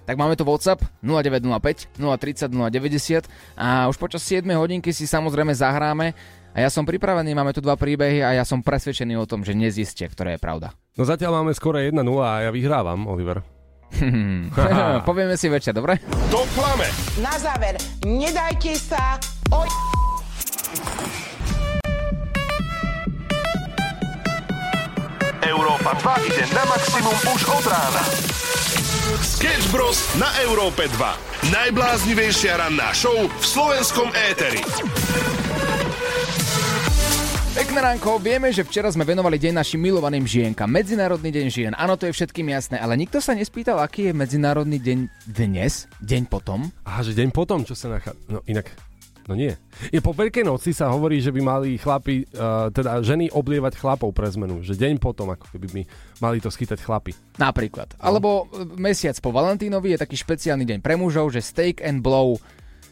tak 0.03 0.15
máme 0.19 0.35
tu 0.35 0.44
WhatsApp 0.44 0.83
0905 1.01 2.00
030 2.00 2.51
090 2.51 3.27
a 3.55 3.88
už 3.88 3.95
počas 3.95 4.23
7 4.23 4.44
hodinky 4.55 4.91
si 4.91 5.07
samozrejme 5.07 5.55
zahráme 5.55 6.11
a 6.53 6.57
ja 6.61 6.69
som 6.69 6.85
pripravený, 6.85 7.33
máme 7.33 7.50
tu 7.50 7.65
dva 7.65 7.73
príbehy 7.73 8.21
a 8.21 8.38
ja 8.38 8.45
som 8.45 8.61
presvedčený 8.61 9.17
o 9.17 9.25
tom, 9.25 9.41
že 9.41 9.57
nezistia, 9.57 10.05
ktorá 10.05 10.38
je 10.38 10.39
pravda. 10.39 10.77
No 10.94 11.01
zatiaľ 11.01 11.41
máme 11.41 11.57
skoro 11.57 11.81
1-0 11.81 11.97
a 12.21 12.45
ja 12.45 12.51
vyhrávam, 12.53 13.09
Oliver. 13.09 13.41
Povieme 15.09 15.33
si 15.33 15.50
večer, 15.50 15.73
dobre? 15.73 15.97
To 16.29 16.45
klame. 16.53 16.85
Na 17.17 17.33
záver, 17.41 17.77
nedajte 18.05 18.77
sa 18.77 19.17
o... 19.50 19.65
Európa 25.44 25.91
2 26.21 26.29
ide 26.29 26.44
na 26.53 26.63
maximum 26.69 27.17
už 27.33 27.41
od 27.50 27.65
rána. 27.65 28.03
Sketch 29.03 29.67
Bros. 29.67 30.00
na 30.15 30.31
Európe 30.47 30.88
2. 30.88 31.51
Najbláznivejšia 31.51 32.55
ranná 32.55 32.95
show 32.95 33.27
v 33.27 33.44
slovenskom 33.44 34.07
éteri. 34.31 34.63
Pekné 37.51 37.79
ránko, 37.83 38.23
vieme, 38.23 38.55
že 38.55 38.63
včera 38.63 38.88
sme 38.95 39.03
venovali 39.03 39.35
deň 39.35 39.59
našim 39.59 39.83
milovaným 39.83 40.23
žienkam. 40.23 40.71
Medzinárodný 40.71 41.35
deň 41.35 41.47
žien, 41.51 41.73
áno, 41.75 42.00
to 42.00 42.07
je 42.07 42.15
všetkým 42.15 42.47
jasné, 42.47 42.79
ale 42.79 42.95
nikto 42.95 43.19
sa 43.19 43.35
nespýtal, 43.35 43.83
aký 43.83 44.07
je 44.07 44.13
Medzinárodný 44.15 44.79
deň 44.79 45.11
dnes, 45.27 45.91
deň 46.00 46.31
potom. 46.31 46.71
Aha, 46.88 47.03
že 47.03 47.11
deň 47.11 47.35
potom, 47.35 47.67
čo 47.67 47.75
sa 47.75 47.91
nachádza. 47.91 48.23
No 48.31 48.39
inak, 48.47 48.71
no 49.27 49.33
nie. 49.35 49.53
Je 49.91 49.99
po 50.03 50.11
Veľkej 50.15 50.43
noci 50.43 50.71
sa 50.71 50.91
hovorí, 50.91 51.19
že 51.19 51.31
by 51.31 51.41
mali 51.43 51.69
chlapi, 51.79 52.27
uh, 52.35 52.69
teda 52.71 53.03
ženy 53.03 53.31
oblievať 53.31 53.79
chlapov 53.79 54.11
pre 54.11 54.27
zmenu. 54.31 54.63
Že 54.63 54.79
deň 54.79 54.93
potom, 54.99 55.31
ako 55.31 55.47
keby 55.51 55.67
by 55.71 55.81
mali 56.23 56.37
to 56.39 56.51
schytať 56.51 56.79
chlapi. 56.79 57.11
Napríklad. 57.39 57.97
Alebo 57.99 58.47
e, 58.51 58.63
mesiac 58.79 59.17
po 59.19 59.35
Valentínovi 59.35 59.95
je 59.95 60.01
taký 60.03 60.15
špeciálny 60.15 60.63
deň 60.63 60.79
pre 60.79 60.95
mužov, 60.95 61.33
že 61.33 61.43
steak 61.43 61.83
and 61.83 61.99
blow 61.99 62.39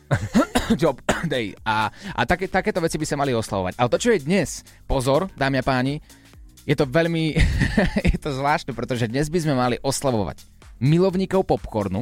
job 0.82 1.00
day. 1.32 1.56
A, 1.64 1.88
a 1.92 2.22
také, 2.28 2.52
takéto 2.52 2.84
veci 2.84 3.00
by 3.00 3.06
sa 3.08 3.16
mali 3.16 3.32
oslavovať. 3.32 3.80
Ale 3.80 3.92
to, 3.92 4.02
čo 4.02 4.10
je 4.12 4.24
dnes, 4.26 4.68
pozor, 4.84 5.32
dámy 5.40 5.62
a 5.62 5.64
páni, 5.64 6.04
je 6.68 6.76
to 6.78 6.86
veľmi, 6.86 7.34
je 8.12 8.18
to 8.20 8.30
zvláštne, 8.36 8.76
pretože 8.76 9.10
dnes 9.10 9.32
by 9.32 9.40
sme 9.40 9.56
mali 9.56 9.76
oslavovať 9.82 10.51
milovníkov 10.82 11.46
popcornu. 11.46 12.02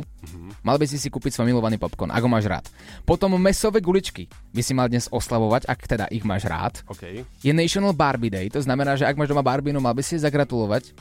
Mal 0.64 0.78
by 0.80 0.86
si 0.88 0.96
si 0.96 1.12
kúpiť 1.12 1.36
svoj 1.36 1.52
milovaný 1.52 1.76
popcorn, 1.76 2.16
ak 2.16 2.24
ho 2.24 2.32
máš 2.32 2.48
rád. 2.48 2.66
Potom 3.04 3.36
mesové 3.36 3.84
guličky 3.84 4.32
by 4.56 4.62
si 4.64 4.72
mal 4.72 4.88
dnes 4.88 5.12
oslavovať, 5.12 5.68
ak 5.68 5.80
teda 5.84 6.06
ich 6.10 6.24
máš 6.24 6.48
rád. 6.48 6.80
OK. 6.88 7.28
Je 7.44 7.52
National 7.52 7.92
Barbie 7.92 8.32
Day, 8.32 8.48
to 8.48 8.64
znamená, 8.64 8.96
že 8.96 9.04
ak 9.04 9.20
máš 9.20 9.30
doma 9.30 9.44
Barbinu, 9.44 9.84
mal 9.84 9.92
by 9.92 10.02
si 10.02 10.16
jej 10.16 10.24
zagratulovať. 10.24 10.96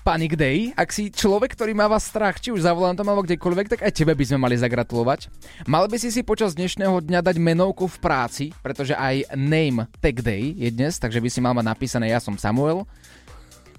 Panic 0.00 0.32
Day, 0.32 0.72
ak 0.72 0.88
si 0.96 1.12
človek, 1.12 1.52
ktorý 1.52 1.76
máva 1.76 2.00
strach, 2.00 2.40
či 2.40 2.48
už 2.48 2.64
za 2.64 2.72
volantom 2.72 3.04
alebo 3.04 3.20
kdekoľvek, 3.28 3.76
tak 3.76 3.80
aj 3.84 3.92
tebe 3.92 4.16
by 4.16 4.24
sme 4.24 4.40
mali 4.40 4.56
zagratulovať. 4.56 5.28
Mal 5.68 5.84
by 5.92 6.00
si 6.00 6.08
si 6.08 6.24
počas 6.24 6.56
dnešného 6.56 7.04
dňa 7.04 7.20
dať 7.20 7.36
menovku 7.36 7.84
v 7.84 8.00
práci, 8.00 8.44
pretože 8.64 8.96
aj 8.96 9.36
Name 9.36 9.92
Tag 10.00 10.24
Day 10.24 10.56
je 10.56 10.72
dnes, 10.72 10.96
takže 10.96 11.20
by 11.20 11.28
si 11.28 11.44
mal 11.44 11.52
mať 11.52 11.68
napísané 11.68 12.08
Ja 12.08 12.16
som 12.16 12.40
Samuel. 12.40 12.88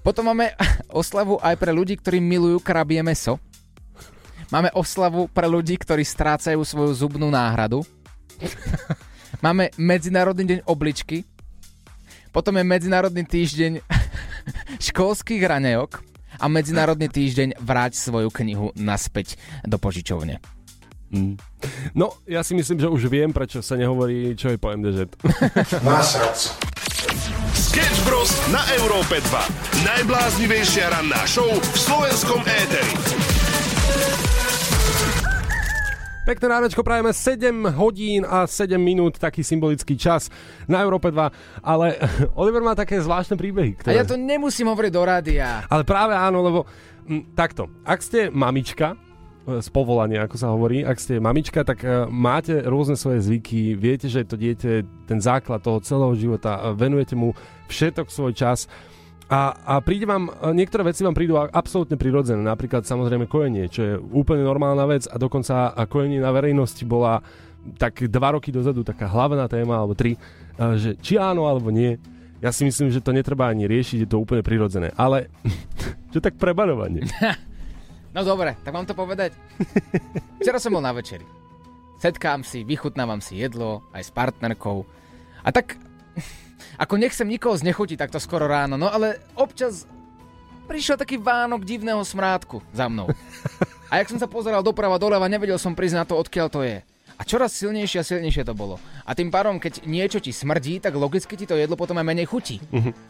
Potom 0.01 0.33
máme 0.33 0.53
oslavu 1.01 1.37
aj 1.41 1.55
pre 1.57 1.71
ľudí, 1.73 1.97
ktorí 1.97 2.17
milujú 2.17 2.61
krabie 2.61 3.01
meso. 3.05 3.37
Máme 4.51 4.67
oslavu 4.75 5.31
pre 5.31 5.47
ľudí, 5.47 5.79
ktorí 5.79 6.03
strácajú 6.03 6.59
svoju 6.67 6.91
zubnú 7.07 7.31
náhradu. 7.31 7.87
Máme 9.45 9.71
Medzinárodný 9.79 10.43
deň 10.43 10.59
obličky. 10.67 11.23
Potom 12.35 12.59
je 12.59 12.67
Medzinárodný 12.67 13.23
týždeň 13.23 13.79
školských 14.91 15.39
raňajok 15.39 16.03
a 16.35 16.45
Medzinárodný 16.51 17.07
týždeň 17.07 17.63
Vráť 17.63 17.95
svoju 17.95 18.27
knihu 18.27 18.75
naspäť 18.75 19.39
do 19.63 19.79
požičovne. 19.79 20.43
No, 21.91 22.15
ja 22.23 22.39
si 22.43 22.55
myslím, 22.55 22.79
že 22.79 22.87
už 22.87 23.11
viem, 23.11 23.35
prečo 23.35 23.59
sa 23.59 23.75
nehovorí, 23.75 24.31
čo 24.35 24.51
je 24.51 24.57
po 24.59 24.71
MDŽ. 24.71 25.11
Sketch 27.71 28.03
Bros. 28.03 28.27
na 28.51 28.59
Európe 28.83 29.23
2. 29.31 29.87
Najbláznivejšia 29.87 30.91
ranná 30.91 31.23
show 31.23 31.47
v 31.47 31.77
slovenskom 31.79 32.43
éteri. 32.43 32.91
Pekné 36.27 36.45
ránečko, 36.51 36.83
prajeme 36.83 37.15
7 37.15 37.71
hodín 37.79 38.27
a 38.27 38.43
7 38.43 38.75
minút, 38.75 39.23
taký 39.23 39.39
symbolický 39.39 39.95
čas 39.95 40.27
na 40.67 40.83
Európe 40.83 41.15
2, 41.15 41.63
ale 41.63 41.95
Oliver 42.43 42.59
má 42.59 42.75
také 42.75 42.99
zvláštne 42.99 43.39
príbehy. 43.39 43.79
A 43.79 43.87
Ktoré... 43.87 43.95
ja 43.95 44.03
to 44.03 44.19
nemusím 44.19 44.67
hovoriť 44.67 44.91
do 44.91 45.03
rádia. 45.07 45.63
Ale 45.71 45.87
práve 45.87 46.11
áno, 46.11 46.43
lebo 46.43 46.59
m, 47.07 47.23
takto, 47.31 47.71
ak 47.87 48.03
ste 48.03 48.27
mamička 48.27 48.99
z 49.41 49.69
povolania, 49.73 50.29
ako 50.29 50.37
sa 50.37 50.53
hovorí. 50.53 50.85
Ak 50.85 51.01
ste 51.01 51.17
mamička, 51.17 51.65
tak 51.65 51.81
e, 51.81 52.05
máte 52.05 52.61
rôzne 52.61 52.93
svoje 52.93 53.25
zvyky, 53.25 53.73
viete, 53.73 54.05
že 54.05 54.21
to 54.21 54.37
dieťa 54.37 54.85
ten 55.09 55.17
základ 55.17 55.65
toho 55.65 55.81
celého 55.81 56.13
života, 56.13 56.61
venujete 56.77 57.17
mu 57.17 57.33
všetok 57.65 58.07
svoj 58.13 58.37
čas. 58.37 58.69
A, 59.31 59.55
a 59.65 59.73
príde 59.81 60.05
vám, 60.05 60.29
e, 60.29 60.53
niektoré 60.53 60.85
veci 60.85 61.01
vám 61.01 61.17
prídu 61.17 61.41
absolútne 61.41 61.97
prirodzené, 61.97 62.45
napríklad 62.45 62.85
samozrejme 62.85 63.25
kojenie, 63.25 63.65
čo 63.65 63.81
je 63.81 63.93
úplne 63.97 64.45
normálna 64.45 64.85
vec 64.85 65.09
a 65.09 65.17
dokonca 65.17 65.73
kojenie 65.89 66.21
na 66.21 66.29
verejnosti 66.29 66.85
bola 66.85 67.25
tak 67.77 68.09
dva 68.09 68.37
roky 68.37 68.49
dozadu 68.49 68.81
taká 68.81 69.05
hlavná 69.09 69.45
téma, 69.49 69.81
alebo 69.81 69.97
tri, 69.97 70.17
e, 70.17 70.19
že 70.77 70.89
či 71.01 71.17
áno 71.17 71.49
alebo 71.49 71.73
nie. 71.73 71.97
Ja 72.41 72.49
si 72.53 72.65
myslím, 72.65 72.89
že 72.89 73.01
to 73.01 73.13
netreba 73.13 73.49
ani 73.49 73.65
riešiť, 73.65 74.05
je 74.05 74.09
to 74.09 74.21
úplne 74.21 74.45
prirodzené. 74.45 74.93
Ale 74.93 75.33
čo 76.13 76.21
tak 76.21 76.37
prebarovanie? 76.37 77.09
No 78.11 78.27
dobre, 78.27 78.59
tak 78.59 78.75
mám 78.75 78.83
to 78.83 78.91
povedať. 78.91 79.31
Včera 80.43 80.59
som 80.59 80.75
bol 80.75 80.83
na 80.83 80.91
večeri. 80.91 81.23
Sedkám 82.01 82.43
si, 82.43 82.67
vychutnávam 82.67 83.23
si 83.23 83.39
jedlo, 83.39 83.85
aj 83.95 84.03
s 84.03 84.11
partnerkou. 84.11 84.83
A 85.45 85.49
tak, 85.55 85.79
ako 86.83 86.93
nechcem 86.99 87.29
nikoho 87.29 87.55
znechutiť 87.55 87.95
takto 87.95 88.19
skoro 88.19 88.51
ráno, 88.51 88.75
no 88.75 88.91
ale 88.91 89.21
občas 89.39 89.87
prišiel 90.67 90.99
taký 90.99 91.19
vánok 91.19 91.63
divného 91.63 92.03
smrádku 92.03 92.59
za 92.75 92.91
mnou. 92.91 93.11
A 93.91 93.99
jak 93.99 94.11
som 94.11 94.19
sa 94.19 94.27
pozeral 94.27 94.63
doprava, 94.63 94.95
doleva, 94.95 95.27
nevedel 95.27 95.59
som 95.59 95.75
na 95.75 96.03
to, 96.07 96.15
odkiaľ 96.15 96.47
to 96.47 96.63
je. 96.63 96.79
A 97.19 97.27
čoraz 97.27 97.53
silnejšie 97.53 98.01
a 98.01 98.07
silnejšie 98.07 98.47
to 98.47 98.57
bolo. 98.57 98.81
A 99.05 99.13
tým 99.13 99.29
pádom, 99.29 99.61
keď 99.61 99.85
niečo 99.85 100.17
ti 100.17 100.33
smrdí, 100.33 100.81
tak 100.81 100.97
logicky 100.97 101.37
ti 101.37 101.45
to 101.45 101.53
jedlo 101.53 101.77
potom 101.77 101.99
aj 102.01 102.07
menej 102.07 102.25
chutí. 102.25 102.57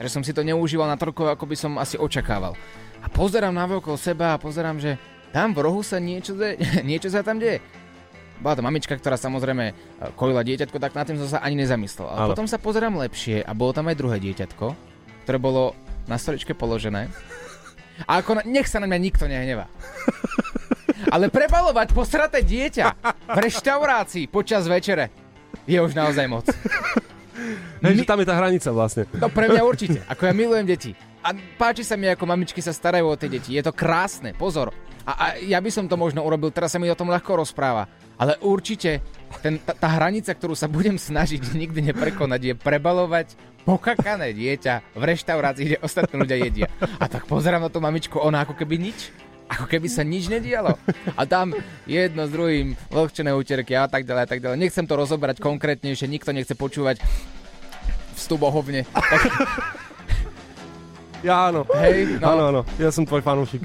Takže 0.02 0.12
som 0.12 0.26
si 0.26 0.36
to 0.36 0.44
neužíval 0.44 0.84
na 0.84 1.00
toľko, 1.00 1.32
ako 1.32 1.46
by 1.48 1.56
som 1.56 1.80
asi 1.80 1.96
očakával. 1.96 2.60
A 3.02 3.08
pozerám 3.10 3.54
na 3.54 3.66
okolo 3.66 3.98
seba 3.98 4.38
a 4.38 4.42
pozerám, 4.42 4.78
že 4.78 4.96
tam 5.32 5.56
v 5.56 5.64
rohu 5.66 5.82
sa 5.82 5.98
niečo, 5.98 6.38
de- 6.38 6.60
niečo 6.90 7.10
sa 7.10 7.26
tam 7.26 7.42
deje. 7.42 7.64
Bola 8.42 8.58
to 8.58 8.66
mamička, 8.66 8.98
ktorá 8.98 9.22
samozrejme 9.22 9.66
e, 9.70 9.74
kojila 10.18 10.42
dieťatko, 10.42 10.78
tak 10.82 10.98
nad 10.98 11.06
tým 11.06 11.22
som 11.22 11.30
sa 11.30 11.40
ani 11.46 11.62
nezamyslel. 11.62 12.10
Ale 12.10 12.20
Áno. 12.26 12.32
potom 12.34 12.50
sa 12.50 12.58
pozerám 12.58 12.98
lepšie 12.98 13.46
a 13.46 13.52
bolo 13.54 13.70
tam 13.70 13.86
aj 13.86 13.98
druhé 14.02 14.18
dieťatko, 14.18 14.66
ktoré 15.26 15.38
bolo 15.38 15.78
na 16.10 16.18
stoličke 16.18 16.58
položené. 16.58 17.10
A 18.10 18.26
ako 18.26 18.42
na, 18.42 18.44
nech 18.46 18.66
sa 18.66 18.82
na 18.82 18.90
mňa 18.90 18.98
nikto 18.98 19.30
nehnevá. 19.30 19.70
Ale 21.14 21.30
prebalovať 21.30 21.94
posraté 21.94 22.42
dieťa 22.42 22.86
v 23.30 23.38
reštaurácii 23.38 24.26
počas 24.26 24.66
večere 24.66 25.14
je 25.70 25.78
už 25.78 25.94
naozaj 25.94 26.26
moc. 26.26 26.50
Hej, 27.86 28.06
že 28.06 28.06
tam 28.06 28.22
je 28.22 28.28
tá 28.30 28.38
hranica 28.38 28.70
vlastne. 28.70 29.10
No 29.18 29.30
pre 29.30 29.50
mňa 29.50 29.62
určite, 29.66 30.00
ako 30.06 30.30
ja 30.30 30.34
milujem 30.34 30.66
deti. 30.66 30.94
A 31.22 31.38
páči 31.58 31.86
sa 31.86 31.94
mi, 31.94 32.10
ako 32.10 32.26
mamičky 32.26 32.66
sa 32.66 32.74
starajú 32.74 33.14
o 33.14 33.20
tie 33.20 33.30
deti. 33.30 33.54
Je 33.54 33.62
to 33.62 33.70
krásne, 33.70 34.34
pozor. 34.34 34.74
A, 35.06 35.12
a 35.14 35.26
ja 35.38 35.62
by 35.62 35.70
som 35.70 35.86
to 35.86 35.98
možno 35.98 36.26
urobil, 36.26 36.50
teraz 36.50 36.74
sa 36.74 36.82
mi 36.82 36.90
o 36.90 36.98
tom 36.98 37.14
ľahko 37.14 37.46
rozpráva. 37.46 37.86
Ale 38.18 38.38
určite 38.42 39.02
ten, 39.42 39.58
tá, 39.62 39.74
tá 39.74 39.90
hranica, 39.98 40.34
ktorú 40.34 40.54
sa 40.58 40.70
budem 40.70 40.98
snažiť 40.98 41.42
nikdy 41.62 41.94
neprekonať, 41.94 42.42
je 42.42 42.54
prebalovať 42.58 43.28
pokakané 43.62 44.34
dieťa 44.34 44.98
v 44.98 45.04
reštaurácii, 45.06 45.66
kde 45.70 45.84
ostatní 45.86 46.16
ľudia 46.18 46.38
jedia. 46.42 46.68
A 46.98 47.06
tak 47.06 47.30
pozerám 47.30 47.62
na 47.62 47.70
tú 47.70 47.78
mamičku, 47.78 48.18
ona 48.18 48.42
ako 48.42 48.58
keby 48.58 48.82
nič. 48.82 49.14
Ako 49.52 49.68
keby 49.68 49.92
sa 49.92 50.02
nič 50.08 50.32
nedialo. 50.32 50.80
A 51.14 51.28
tam 51.28 51.52
jedno 51.84 52.24
s 52.24 52.32
druhým, 52.32 52.74
vlhčené 52.88 53.36
úterky 53.36 53.76
a 53.76 53.86
tak 53.86 54.08
ďalej 54.08 54.24
a 54.24 54.30
tak 54.30 54.40
ďalej. 54.40 54.58
Nechcem 54.58 54.88
to 54.88 54.96
rozoberať 54.96 55.44
konkrétnejšie, 55.44 56.08
nikto 56.08 56.32
nechce 56.32 56.56
počúvať 56.56 57.04
vstup 58.16 58.48
ohovne. 58.48 58.88
Tak, 58.96 59.22
Ja 61.22 61.54
áno. 61.54 61.62
Hej, 61.78 62.18
no. 62.18 62.26
Áno, 62.26 62.44
áno. 62.50 62.62
Ja 62.82 62.90
som 62.90 63.06
tvoj 63.06 63.22
fanúšik. 63.22 63.62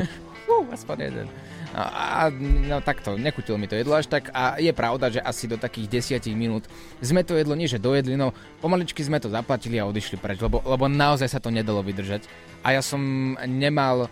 Fú, 0.46 0.66
aspoň 0.70 0.96
jeden. 1.10 1.26
A, 1.70 1.82
a 2.26 2.34
no 2.34 2.82
takto, 2.82 3.14
nechutilo 3.14 3.54
mi 3.54 3.70
to 3.70 3.78
jedlo 3.78 3.94
až 3.94 4.10
tak 4.10 4.34
a 4.34 4.58
je 4.58 4.74
pravda, 4.74 5.06
že 5.06 5.22
asi 5.22 5.46
do 5.46 5.54
takých 5.54 6.18
10 6.18 6.34
minút 6.34 6.66
sme 6.98 7.22
to 7.22 7.38
jedlo 7.38 7.54
nie 7.54 7.70
že 7.70 7.78
dojedli, 7.78 8.18
no 8.18 8.34
pomaličky 8.58 9.06
sme 9.06 9.22
to 9.22 9.30
zaplatili 9.30 9.78
a 9.78 9.86
odišli 9.86 10.18
preč, 10.18 10.42
lebo, 10.42 10.58
lebo 10.66 10.90
naozaj 10.90 11.30
sa 11.30 11.38
to 11.38 11.54
nedalo 11.54 11.78
vydržať. 11.86 12.26
A 12.66 12.74
ja 12.74 12.82
som 12.82 12.98
nemal 13.46 14.10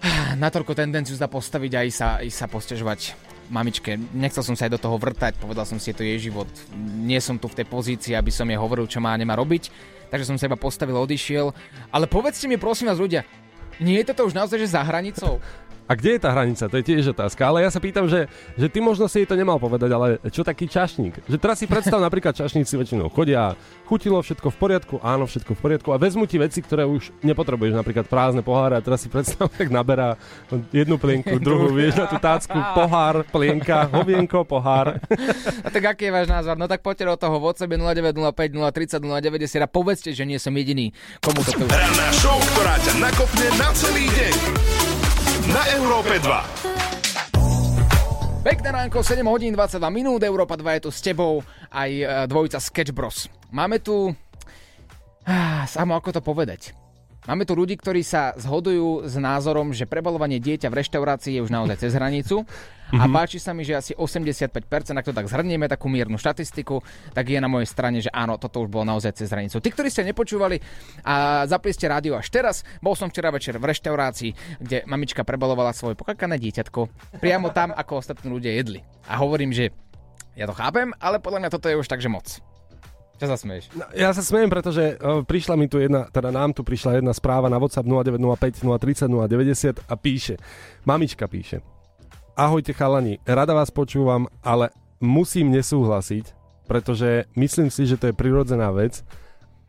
natoľko 0.42 0.72
tendenciu 0.72 1.20
sa 1.20 1.28
postaviť 1.28 1.72
a 1.76 1.80
i 1.84 1.92
sa, 1.92 2.08
i 2.24 2.32
sa 2.32 2.48
postežovať 2.48 3.31
mamičke. 3.52 4.00
Nechcel 4.16 4.40
som 4.40 4.56
sa 4.56 4.64
aj 4.64 4.74
do 4.74 4.80
toho 4.80 4.96
vrtať, 4.96 5.36
povedal 5.36 5.68
som 5.68 5.76
si, 5.76 5.92
je 5.92 5.96
to 6.00 6.08
jej 6.08 6.32
život. 6.32 6.48
Nie 7.04 7.20
som 7.20 7.36
tu 7.36 7.52
v 7.52 7.60
tej 7.60 7.68
pozícii, 7.68 8.16
aby 8.16 8.32
som 8.32 8.48
jej 8.48 8.56
hovoril, 8.56 8.88
čo 8.88 8.98
má 8.98 9.12
a 9.12 9.20
nemá 9.20 9.36
robiť, 9.36 9.68
takže 10.08 10.26
som 10.32 10.40
sa 10.40 10.48
iba 10.48 10.56
postavil, 10.56 10.96
odišiel. 10.96 11.52
Ale 11.92 12.08
povedzte 12.08 12.48
mi 12.48 12.56
prosím 12.56 12.88
vás 12.88 12.96
ľudia, 12.96 13.28
nie 13.80 14.00
je 14.00 14.08
toto 14.08 14.24
už 14.28 14.36
naozaj, 14.36 14.56
že 14.62 14.72
za 14.72 14.80
hranicou? 14.84 15.40
A 15.90 15.92
kde 15.98 16.16
je 16.16 16.20
tá 16.22 16.30
hranica? 16.30 16.70
To 16.70 16.76
je 16.78 16.84
tiež 16.84 17.12
otázka. 17.12 17.42
Ale 17.42 17.66
ja 17.66 17.70
sa 17.70 17.82
pýtam, 17.82 18.06
že, 18.06 18.30
že 18.54 18.66
ty 18.70 18.78
možno 18.78 19.10
si 19.10 19.22
jej 19.22 19.28
to 19.28 19.34
nemal 19.34 19.58
povedať, 19.58 19.90
ale 19.90 20.06
čo 20.30 20.46
taký 20.46 20.70
čašník? 20.70 21.26
Že 21.26 21.36
teraz 21.38 21.58
si 21.58 21.66
predstav 21.66 21.98
napríklad 22.06 22.36
čašníci 22.36 22.78
väčšinou 22.78 23.10
chodia, 23.10 23.58
chutilo 23.86 24.22
všetko 24.22 24.48
v 24.54 24.56
poriadku, 24.56 24.94
áno, 25.02 25.26
všetko 25.26 25.52
v 25.52 25.60
poriadku 25.60 25.88
a 25.92 26.00
vezmu 26.00 26.24
ti 26.24 26.38
veci, 26.40 26.62
ktoré 26.64 26.86
už 26.86 27.12
nepotrebuješ, 27.20 27.76
napríklad 27.76 28.06
prázdne 28.08 28.40
poháre 28.40 28.78
a 28.78 28.84
teraz 28.84 29.04
si 29.04 29.08
predstav, 29.10 29.50
tak 29.58 29.68
naberá 29.68 30.16
jednu 30.70 30.96
plienku, 30.96 31.36
druhú, 31.46 31.74
vieš, 31.74 31.98
na 31.98 32.06
tú 32.06 32.16
tácku, 32.16 32.56
pohár, 32.72 33.26
plienka, 33.28 33.90
hovienko, 33.90 34.46
pohár. 34.46 35.02
A 35.60 35.68
tak 35.68 35.92
aký 35.92 36.08
je 36.08 36.12
váš 36.14 36.28
názor? 36.30 36.54
No 36.56 36.70
tak 36.70 36.80
poďte 36.80 37.10
do 37.10 37.16
toho 37.18 37.36
v 37.42 37.44
sebe 37.58 37.74
0905 37.76 38.32
030 38.32 39.02
090 39.02 39.66
a 39.66 39.68
povedzte, 39.68 40.10
že 40.14 40.24
nie 40.24 40.38
som 40.38 40.54
jediný, 40.54 40.94
komu 41.18 41.42
to. 41.42 41.66
Ranná 41.68 42.08
show, 42.14 42.38
ktorá 42.54 42.78
ťa 42.80 42.92
nakopne 43.02 43.48
na 43.58 43.68
celý 43.74 44.06
deň. 44.08 44.91
Na 45.50 45.62
Európe 45.74 46.22
2. 46.22 48.46
Pekné 48.46 48.68
ránko, 48.74 49.02
7 49.02 49.26
hodín 49.26 49.54
22 49.54 49.82
minút, 49.90 50.22
Európa 50.22 50.54
2 50.54 50.78
je 50.78 50.82
tu 50.86 50.90
s 50.94 51.02
tebou, 51.02 51.42
aj 51.70 51.90
e, 51.90 52.06
dvojica 52.30 52.62
Sketch 52.62 52.94
Bros. 52.94 53.26
Máme 53.50 53.82
tu... 53.82 54.14
Ah, 55.26 55.66
Samo 55.66 55.98
ako 55.98 56.18
to 56.18 56.20
povedať? 56.22 56.74
Máme 57.22 57.46
tu 57.46 57.54
ľudí, 57.54 57.78
ktorí 57.78 58.02
sa 58.02 58.34
zhodujú 58.34 59.06
s 59.06 59.14
názorom, 59.14 59.70
že 59.70 59.86
prebalovanie 59.86 60.42
dieťa 60.42 60.66
v 60.66 60.82
reštaurácii 60.82 61.38
je 61.38 61.44
už 61.46 61.54
naozaj 61.54 61.78
cez 61.78 61.94
hranicu. 61.94 62.42
A 62.92 63.06
páči 63.06 63.38
sa 63.38 63.54
mi, 63.54 63.62
že 63.62 63.78
asi 63.78 63.92
85%, 63.94 64.50
ak 64.98 65.06
to 65.06 65.14
tak 65.14 65.30
zhrnieme, 65.30 65.70
takú 65.70 65.86
miernu 65.86 66.18
štatistiku, 66.18 66.82
tak 67.14 67.30
je 67.30 67.38
na 67.38 67.46
mojej 67.46 67.70
strane, 67.70 68.02
že 68.02 68.10
áno, 68.10 68.42
toto 68.42 68.66
už 68.66 68.68
bolo 68.68 68.84
naozaj 68.84 69.22
cez 69.22 69.30
hranicu. 69.30 69.62
Tí, 69.62 69.70
ktorí 69.70 69.86
ste 69.86 70.02
nepočúvali 70.02 70.58
a 71.06 71.46
zapli 71.46 71.70
ste 71.70 71.86
rádio 71.86 72.18
až 72.18 72.26
teraz, 72.28 72.66
bol 72.82 72.98
som 72.98 73.06
včera 73.06 73.30
večer 73.30 73.54
v 73.56 73.70
reštaurácii, 73.70 74.58
kde 74.58 74.82
mamička 74.90 75.22
prebalovala 75.22 75.72
svoje 75.72 75.94
pokakané 75.94 76.42
dieťatko 76.42 76.90
priamo 77.22 77.54
tam, 77.54 77.70
ako 77.70 78.02
ostatní 78.02 78.34
ľudia 78.34 78.50
jedli. 78.50 78.82
A 79.06 79.22
hovorím, 79.22 79.54
že 79.54 79.70
ja 80.34 80.50
to 80.50 80.58
chápem, 80.58 80.90
ale 80.98 81.22
podľa 81.22 81.46
mňa 81.46 81.54
toto 81.54 81.70
je 81.70 81.78
už 81.78 81.86
takže 81.86 82.10
moc. 82.10 82.51
Čo 83.22 83.30
sa 83.30 83.38
smieš? 83.38 83.70
No, 83.78 83.86
ja 83.94 84.10
sa 84.10 84.18
smejem, 84.18 84.50
pretože 84.50 84.98
uh, 84.98 85.22
prišla 85.22 85.54
mi 85.54 85.70
tu 85.70 85.78
jedna, 85.78 86.10
teda 86.10 86.34
nám 86.34 86.50
tu 86.50 86.66
prišla 86.66 86.98
jedna 86.98 87.14
správa 87.14 87.46
na 87.46 87.54
WhatsApp 87.54 87.86
0905 87.86 88.66
030 88.66 89.06
090 89.78 89.78
a 89.86 89.94
píše, 89.94 90.42
mamička 90.82 91.30
píše, 91.30 91.62
ahojte 92.34 92.74
chalani, 92.74 93.22
rada 93.22 93.54
vás 93.54 93.70
počúvam, 93.70 94.26
ale 94.42 94.74
musím 94.98 95.54
nesúhlasiť, 95.54 96.34
pretože 96.66 97.30
myslím 97.38 97.70
si, 97.70 97.86
že 97.86 97.94
to 97.94 98.10
je 98.10 98.18
prirodzená 98.18 98.74
vec 98.74 99.06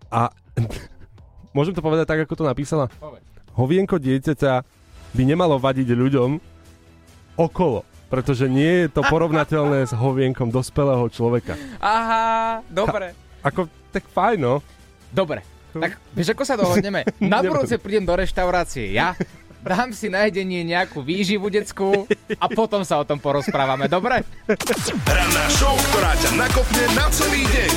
a 0.10 0.34
môžem 1.54 1.78
to 1.78 1.86
povedať 1.86 2.10
tak, 2.10 2.26
ako 2.26 2.34
to 2.42 2.50
napísala? 2.50 2.90
Povedz. 2.98 3.22
Hovienko 3.54 4.02
dieťaťa 4.02 4.54
by 5.14 5.24
nemalo 5.30 5.62
vadiť 5.62 5.94
ľuďom 5.94 6.42
okolo, 7.38 7.86
pretože 8.10 8.50
nie 8.50 8.90
je 8.90 8.98
to 8.98 9.06
porovnateľné 9.06 9.86
s 9.86 9.94
hovienkom 9.94 10.50
dospelého 10.50 11.06
človeka. 11.14 11.54
Aha, 11.78 12.66
dobre. 12.66 13.23
Ako, 13.44 13.68
tak 13.92 14.08
fajn, 14.08 14.40
no. 14.40 14.64
Dobre, 15.12 15.44
tak 15.76 16.00
vieš, 16.16 16.32
ako 16.32 16.44
sa 16.48 16.56
dohodneme? 16.56 17.04
Na 17.20 17.44
budúce 17.44 17.76
prídem 17.76 18.08
do 18.08 18.16
reštaurácie 18.16 18.96
ja, 18.96 19.20
dám 19.64 19.92
si 19.92 20.08
na 20.08 20.28
jedenie 20.28 20.64
nejakú 20.64 21.04
výživu 21.04 21.52
detskú 21.52 22.08
a 22.40 22.46
potom 22.52 22.84
sa 22.88 23.00
o 23.00 23.08
tom 23.08 23.20
porozprávame, 23.20 23.88
dobre? 23.92 24.24
Ranná 25.08 25.46
show, 25.56 25.76
ktorá 25.92 26.16
ťa 26.20 26.32
nakopne 26.36 26.84
na 26.96 27.06
celý 27.12 27.44
deň. 27.48 27.72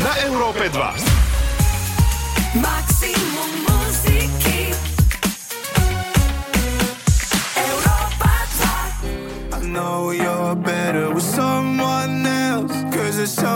Na 0.00 0.12
Európe 0.28 0.68
2. 0.72 2.60
Maximum 2.60 3.50
muziky 3.68 4.72
Europa 7.56 8.32
2 9.52 9.60
I 9.60 9.60
know 9.68 10.12
you're 10.12 10.56
better 10.56 11.12
with 11.12 11.24
someone 11.24 12.24
else, 12.24 12.72
cause 12.92 13.16
isn't 13.20 13.44
me. 13.44 13.55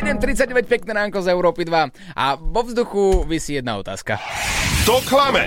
7.39, 0.00 0.64
pekné 0.64 0.92
ránko 0.96 1.20
z 1.20 1.28
Európy 1.28 1.68
2 1.68 1.92
a 2.16 2.26
vo 2.40 2.64
vzduchu 2.64 3.28
vysí 3.28 3.60
jedna 3.60 3.76
otázka. 3.76 4.16
To 4.88 5.04
klame. 5.04 5.44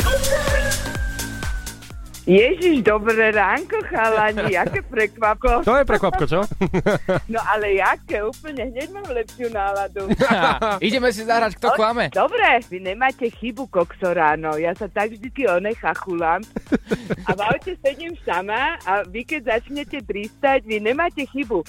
Ježiš, 2.24 2.88
dobré 2.88 3.36
ránko, 3.36 3.84
chalani, 3.84 4.56
aké 4.64 4.80
prekvapko. 4.80 5.68
To 5.68 5.76
je 5.76 5.84
prekvapko, 5.84 6.24
čo? 6.24 6.40
No 7.28 7.40
ale 7.44 7.76
jaké, 7.80 8.24
úplne 8.24 8.70
hneď 8.70 8.94
mám 8.94 9.08
lepšiu 9.10 9.50
náladu. 9.52 10.08
Ideme 10.88 11.10
si 11.12 11.26
zahrať, 11.26 11.58
kto 11.60 11.76
klame. 11.76 12.08
Dobre, 12.14 12.64
vy 12.70 12.80
nemáte 12.80 13.28
chybu, 13.28 13.68
kokso 13.68 14.14
ráno. 14.14 14.56
Ja 14.56 14.72
sa 14.78 14.88
tak 14.88 15.12
vždycky 15.12 15.50
onechachulám. 15.50 16.46
A 17.28 17.32
v 17.34 17.40
aute 17.44 17.74
sedím 17.82 18.14
sama 18.24 18.78
a 18.88 19.04
vy 19.04 19.26
keď 19.26 19.58
začnete 19.58 20.00
pristať, 20.06 20.64
vy 20.64 20.80
nemáte 20.80 21.26
chybu. 21.26 21.66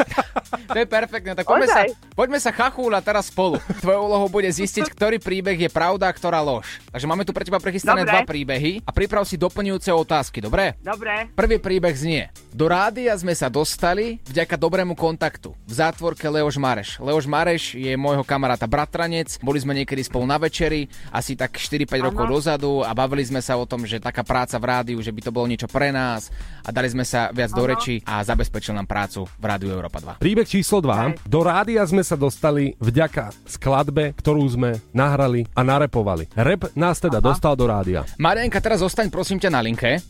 To 0.71 0.79
je 0.79 0.87
perfektné, 0.87 1.33
tak 1.35 1.47
poďme 1.49 1.69
sa, 1.71 1.83
poďme 2.15 2.39
sa 2.39 2.51
chachúľať 2.53 3.03
teraz 3.03 3.25
spolu. 3.33 3.59
Tvojou 3.81 4.03
úlohou 4.07 4.29
bude 4.29 4.51
zistiť, 4.51 4.87
ktorý 4.93 5.19
príbeh 5.19 5.57
je 5.57 5.71
pravda 5.73 6.11
a 6.11 6.15
ktorá 6.15 6.45
lož. 6.45 6.79
Takže 6.93 7.07
máme 7.09 7.25
tu 7.25 7.33
pre 7.33 7.47
teba 7.47 7.59
prechystané 7.59 8.05
Dobre. 8.05 8.13
dva 8.13 8.21
príbehy 8.29 8.85
a 8.85 8.91
priprav 8.93 9.25
si 9.25 9.41
doplňujúce 9.41 9.91
otázky, 9.91 10.44
dobre? 10.45 10.77
Dobre, 10.85 11.33
Prvý 11.33 11.57
príbeh 11.57 11.97
znie. 11.97 12.29
Do 12.53 12.69
rádia 12.69 13.17
sme 13.17 13.33
sa 13.33 13.49
dostali 13.49 14.21
vďaka 14.29 14.55
dobrému 14.61 14.95
kontaktu. 14.95 15.57
V 15.65 15.73
zátvorke 15.73 16.29
Leoš 16.29 16.61
Mareš. 16.61 17.01
Leoš 17.01 17.27
Mareš 17.27 17.75
je 17.75 17.97
môjho 17.97 18.23
kamaráta 18.23 18.69
bratranec. 18.69 19.41
Boli 19.41 19.59
sme 19.59 19.75
niekedy 19.75 20.05
spolu 20.05 20.29
na 20.29 20.39
večeri, 20.39 20.87
asi 21.11 21.35
tak 21.35 21.57
4-5 21.59 22.13
rokov 22.13 22.25
dozadu 22.31 22.85
a 22.85 22.93
bavili 22.93 23.25
sme 23.25 23.41
sa 23.41 23.57
o 23.59 23.65
tom, 23.65 23.89
že 23.89 23.99
taká 23.99 24.23
práca 24.23 24.61
v 24.61 24.69
rádiu, 24.69 24.99
že 25.01 25.11
by 25.11 25.21
to 25.25 25.35
bolo 25.35 25.49
niečo 25.49 25.67
pre 25.67 25.91
nás 25.91 26.29
a 26.63 26.71
dali 26.71 26.89
sme 26.89 27.03
sa 27.03 27.33
viac 27.35 27.51
do 27.53 27.65
reči 27.65 28.01
a 28.05 28.23
zabezpečil 28.25 28.73
nám 28.75 28.89
prácu 28.89 29.27
v 29.27 29.45
Rádiu 29.45 29.71
Európa 29.75 30.01
2. 30.01 30.23
Príbeh 30.23 30.49
číslo 30.49 30.81
2. 30.81 31.27
Do 31.29 31.41
rádia 31.45 31.85
sme 31.85 32.01
sa 32.01 32.17
dostali 32.17 32.73
vďaka 32.81 33.35
skladbe, 33.45 34.17
ktorú 34.17 34.43
sme 34.49 34.81
nahrali 34.97 35.45
a 35.53 35.61
narepovali. 35.61 36.31
Rep 36.35 36.73
nás 36.75 36.99
teda 36.99 37.21
dostal 37.21 37.55
do 37.55 37.69
rádia. 37.69 38.09
Marianka, 38.17 38.59
teraz 38.65 38.81
zostaň 38.81 39.13
prosím 39.13 39.39
ťa 39.39 39.51
na 39.53 39.61
linke. 39.61 40.01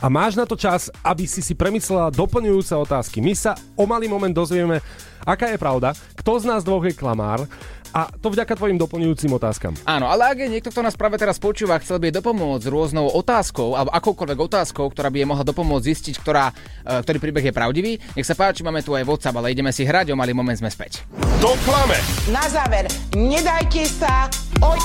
A 0.00 0.06
máš 0.10 0.34
na 0.34 0.46
to 0.48 0.58
čas, 0.58 0.88
aby 1.02 1.26
si 1.28 1.42
si 1.42 1.54
premyslela 1.54 2.14
doplňujúce 2.14 2.74
otázky. 2.74 3.22
My 3.22 3.34
sa 3.36 3.54
o 3.78 3.84
malý 3.86 4.10
moment 4.10 4.32
dozvieme, 4.32 4.82
aká 5.22 5.52
je 5.52 5.58
pravda, 5.58 5.94
kto 6.16 6.40
z 6.40 6.44
nás 6.50 6.62
dvoch 6.66 6.84
je 6.86 6.96
klamár 6.96 7.46
a 7.94 8.10
to 8.10 8.34
vďaka 8.34 8.58
tvojim 8.58 8.74
doplňujúcim 8.74 9.30
otázkam. 9.30 9.78
Áno, 9.86 10.10
ale 10.10 10.34
ak 10.34 10.38
je 10.42 10.50
niekto, 10.50 10.74
kto 10.74 10.82
nás 10.82 10.98
práve 10.98 11.14
teraz 11.14 11.38
počúva, 11.38 11.78
chcel 11.78 12.02
by 12.02 12.10
dopomôcť 12.10 12.66
s 12.66 12.68
rôznou 12.68 13.06
otázkou 13.14 13.78
alebo 13.78 13.94
akoukoľvek 13.94 14.38
otázkou, 14.42 14.90
ktorá 14.90 15.14
by 15.14 15.22
jej 15.22 15.28
mohla 15.30 15.46
dopomôcť 15.46 15.86
zistiť, 15.86 16.14
ktorá, 16.18 16.50
e, 16.82 17.00
ktorý 17.06 17.18
príbeh 17.22 17.46
je 17.46 17.54
pravdivý, 17.54 17.92
nech 18.18 18.26
sa 18.26 18.34
páči, 18.34 18.66
máme 18.66 18.82
tu 18.82 18.98
aj 18.98 19.06
WhatsApp, 19.06 19.38
ale 19.38 19.54
ideme 19.54 19.70
si 19.70 19.86
hrať, 19.86 20.10
o 20.10 20.18
malý 20.18 20.34
moment 20.34 20.58
sme 20.58 20.68
späť. 20.68 21.06
To 21.38 21.54
klame. 21.62 21.94
Na 22.34 22.42
záver, 22.50 22.90
nedajte 23.14 23.86
sa 23.86 24.26
oj... 24.58 24.82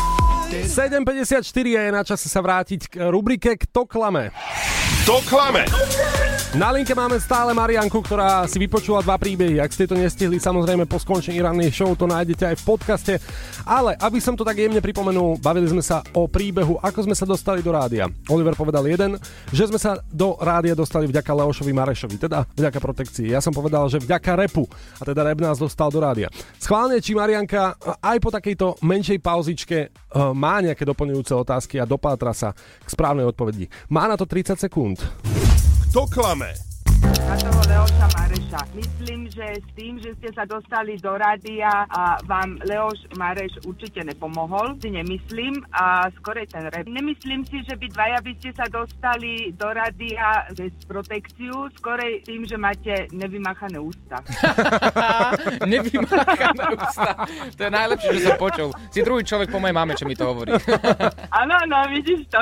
7.54 0.49 1.45
a 1.77 1.81
je 1.85 1.91
na 1.93 2.01
čase 2.01 2.25
sa 2.25 2.41
vrátiť 2.41 2.89
k 2.89 2.93
rubrike 3.13 3.53
Kto 3.57 3.85
klame. 3.85 4.33
To 5.05 5.21
klame. 5.29 5.65
Na 6.57 6.73
linke 6.73 6.97
máme 6.97 7.13
stále 7.21 7.53
Marianku, 7.53 8.01
ktorá 8.01 8.41
si 8.49 8.57
vypočula 8.57 9.05
dva 9.05 9.21
príbehy. 9.21 9.61
Ak 9.61 9.69
ste 9.69 9.85
to 9.85 9.93
nestihli, 9.93 10.41
samozrejme 10.41 10.89
po 10.89 10.97
skončení 10.97 11.37
rannej 11.45 11.69
show 11.69 11.93
to 11.93 12.09
nájdete 12.09 12.41
aj 12.41 12.55
v 12.57 12.63
podcaste. 12.65 13.13
Ale 13.69 13.93
aby 14.01 14.17
som 14.17 14.33
to 14.33 14.41
tak 14.41 14.57
jemne 14.57 14.81
pripomenul, 14.81 15.37
bavili 15.37 15.69
sme 15.69 15.85
sa 15.85 16.01
o 16.17 16.25
príbehu, 16.25 16.81
ako 16.81 17.05
sme 17.05 17.13
sa 17.13 17.29
dostali 17.29 17.61
do 17.61 17.69
rádia. 17.69 18.09
Oliver 18.33 18.57
povedal 18.57 18.81
jeden, 18.89 19.21
že 19.53 19.69
sme 19.69 19.77
sa 19.77 20.01
do 20.09 20.41
rádia 20.41 20.73
dostali 20.73 21.05
vďaka 21.05 21.29
Leošovi 21.37 21.69
Marešovi, 21.69 22.17
teda 22.17 22.41
vďaka 22.57 22.81
protekcii. 22.81 23.29
Ja 23.29 23.45
som 23.45 23.53
povedal, 23.53 23.85
že 23.85 24.01
vďaka 24.01 24.41
repu, 24.41 24.65
a 24.97 25.05
teda 25.05 25.21
rep 25.29 25.37
nás 25.45 25.61
dostal 25.61 25.93
do 25.93 26.01
rádia. 26.01 26.33
Schválne, 26.57 26.97
či 26.97 27.13
Marianka 27.13 27.77
aj 28.01 28.17
po 28.17 28.33
takejto 28.33 28.81
menšej 28.81 29.21
pauzičke 29.21 29.77
eh, 29.85 29.91
má 30.33 30.65
nejaké 30.65 30.81
doplňujúce 30.81 31.29
otázky 31.29 31.77
a 31.77 31.85
dopátra 31.85 32.33
sa 32.33 32.57
k 32.57 32.89
správnej 32.89 33.29
odpovedi. 33.29 33.69
Má 33.93 34.09
na 34.09 34.17
to 34.17 34.25
30 34.25 34.57
sekúnd. 34.57 34.97
To 35.93 36.05
klame. 36.05 36.68
Na 37.01 37.35
toho 37.37 37.61
Leoša 37.69 38.07
Mareša. 38.17 38.61
Myslím, 38.75 39.29
že 39.29 39.45
s 39.61 39.67
tým, 39.77 40.01
že 40.01 40.13
ste 40.19 40.29
sa 40.33 40.43
dostali 40.45 40.97
do 40.97 41.13
rádia 41.17 41.85
a 41.89 42.17
vám 42.25 42.57
Leoš 42.65 43.05
Mareš 43.17 43.61
určite 43.65 44.03
nepomohol, 44.05 44.77
si 44.81 44.89
nemyslím 44.93 45.61
a 45.73 46.09
skorej 46.19 46.49
ten 46.49 46.65
rep. 46.69 46.85
Nemyslím 46.89 47.45
si, 47.45 47.61
že 47.65 47.77
by 47.77 47.85
dvaja 47.89 48.19
by 48.21 48.31
ste 48.41 48.49
sa 48.53 48.65
dostali 48.67 49.53
do 49.55 49.67
rádia 49.69 50.49
cez 50.53 50.73
protekciu, 50.85 51.69
skorej 51.79 52.25
tým, 52.25 52.45
že 52.45 52.57
máte 52.57 53.07
nevymachané 53.13 53.79
ústa. 53.79 54.19
Nevymáchané 55.73 56.63
ústa. 56.75 57.09
To 57.55 57.61
je 57.63 57.71
najlepšie, 57.71 58.09
že 58.17 58.21
som 58.25 58.35
počul. 58.41 58.69
Si 58.89 58.99
druhý 59.05 59.23
človek 59.23 59.53
po 59.53 59.61
mojej 59.61 59.75
mame, 59.77 59.93
čo 59.95 60.09
mi 60.09 60.17
to 60.17 60.25
hovorí. 60.27 60.51
Áno, 61.39 61.55
no, 61.69 61.77
vidíš 61.93 62.27
to. 62.27 62.41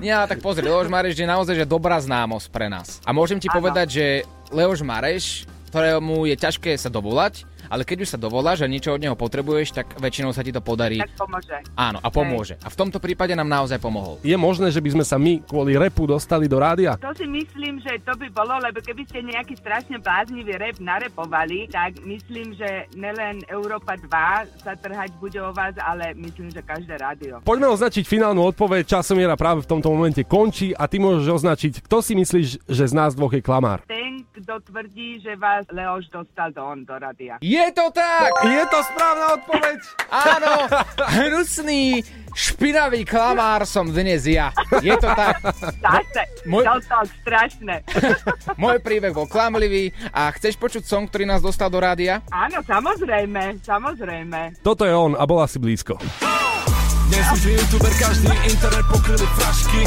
Ale 0.20 0.26
tak 0.28 0.44
pozri, 0.44 0.68
Leoš 0.68 0.92
Mareš 0.92 1.16
je 1.16 1.24
naozaj 1.24 1.56
že 1.56 1.64
dobrá 1.64 1.96
známosť 2.10 2.46
pre 2.50 2.66
nás. 2.66 2.98
A 3.06 3.14
môžem 3.14 3.38
ti 3.38 3.46
Áno. 3.46 3.62
povedať, 3.62 3.86
že 3.94 4.06
Leoš 4.50 4.82
Mareš, 4.82 5.46
ktorému 5.70 6.26
je 6.26 6.34
ťažké 6.34 6.74
sa 6.74 6.90
dovolať, 6.90 7.46
ale 7.70 7.86
keď 7.86 8.02
už 8.02 8.12
sa 8.12 8.18
dovoláš 8.18 8.66
a 8.66 8.68
niečo 8.68 8.90
od 8.90 8.98
neho 8.98 9.14
potrebuješ, 9.14 9.78
tak 9.78 9.86
väčšinou 10.02 10.34
sa 10.34 10.42
ti 10.42 10.50
to 10.50 10.58
podarí. 10.58 10.98
tak 10.98 11.14
pomôže. 11.14 11.56
Áno, 11.78 12.02
a 12.02 12.08
pomôže. 12.10 12.58
A 12.66 12.68
v 12.68 12.76
tomto 12.76 12.98
prípade 12.98 13.32
nám 13.38 13.46
naozaj 13.46 13.78
pomohol. 13.78 14.18
Je 14.26 14.34
možné, 14.34 14.74
že 14.74 14.82
by 14.82 14.98
sme 14.98 15.04
sa 15.06 15.16
my 15.16 15.46
kvôli 15.46 15.78
repu 15.78 16.10
dostali 16.10 16.50
do 16.50 16.58
rádia? 16.58 16.98
To 16.98 17.14
si 17.14 17.30
myslím, 17.30 17.78
že 17.78 18.02
to 18.02 18.18
by 18.18 18.26
bolo, 18.34 18.58
lebo 18.58 18.82
keby 18.82 19.06
ste 19.06 19.22
nejaký 19.22 19.54
strašne 19.54 20.02
bláznivý 20.02 20.58
rap 20.58 20.82
narepovali, 20.82 21.70
tak 21.70 22.02
myslím, 22.02 22.58
že 22.58 22.90
nelen 22.98 23.46
Európa 23.46 23.94
2 23.94 24.66
sa 24.66 24.74
trhať 24.74 25.14
bude 25.22 25.38
o 25.38 25.54
vás, 25.54 25.78
ale 25.78 26.10
myslím, 26.18 26.50
že 26.50 26.66
každé 26.66 26.98
rádio. 26.98 27.38
Poďme 27.46 27.70
označiť 27.70 28.02
finálnu 28.02 28.42
odpoveď. 28.50 28.98
Časomiera 28.98 29.38
práve 29.38 29.62
v 29.62 29.70
tomto 29.70 29.94
momente 29.94 30.26
končí 30.26 30.74
a 30.74 30.90
ty 30.90 30.98
môžeš 30.98 31.26
označiť, 31.30 31.72
kto 31.86 32.02
si 32.02 32.18
myslíš, 32.18 32.66
že 32.66 32.84
z 32.90 32.94
nás 32.96 33.14
dvoch 33.14 33.30
je 33.30 33.42
klamár. 33.44 33.86
Ten, 33.86 34.09
kto 34.40 34.60
tvrdí, 34.64 35.20
že 35.20 35.36
vás 35.36 35.68
Leoš 35.68 36.08
dostal 36.08 36.50
do 36.52 36.64
on, 36.64 36.84
do 36.84 36.96
rádia. 36.96 37.36
Je 37.44 37.66
to 37.76 37.92
tak! 37.92 38.32
Je 38.44 38.64
to 38.66 38.78
správna 38.88 39.26
odpoveď! 39.36 39.78
Áno, 40.08 40.52
hnusný, 41.20 42.00
špinavý 42.32 43.04
klamár 43.04 43.68
som 43.68 43.86
dnes 43.88 44.24
ja. 44.24 44.50
Je 44.80 44.96
to 44.96 45.08
tak. 45.12 45.38
Zase, 45.78 46.22
Môj- 46.48 46.64
to 46.64 46.76
tak 46.88 47.06
strašné. 47.22 47.76
Môj 48.62 48.80
príbeh 48.80 49.12
bol 49.12 49.28
klamlivý 49.28 49.92
a 50.10 50.32
chceš 50.34 50.56
počuť 50.56 50.82
song, 50.88 51.04
ktorý 51.06 51.28
nás 51.28 51.44
dostal 51.44 51.68
do 51.68 51.78
rádia? 51.78 52.24
Áno, 52.32 52.64
samozrejme, 52.64 53.60
samozrejme. 53.60 54.64
Toto 54.64 54.88
je 54.88 54.94
on 54.96 55.12
a 55.14 55.24
bola 55.28 55.44
si 55.44 55.60
blízko. 55.60 56.00
Dnes 57.10 57.26
už 57.34 57.42
youtuber, 57.42 57.90
každý 57.98 58.30
internet 58.46 58.86
pokryli 58.86 59.26
frašky. 59.34 59.82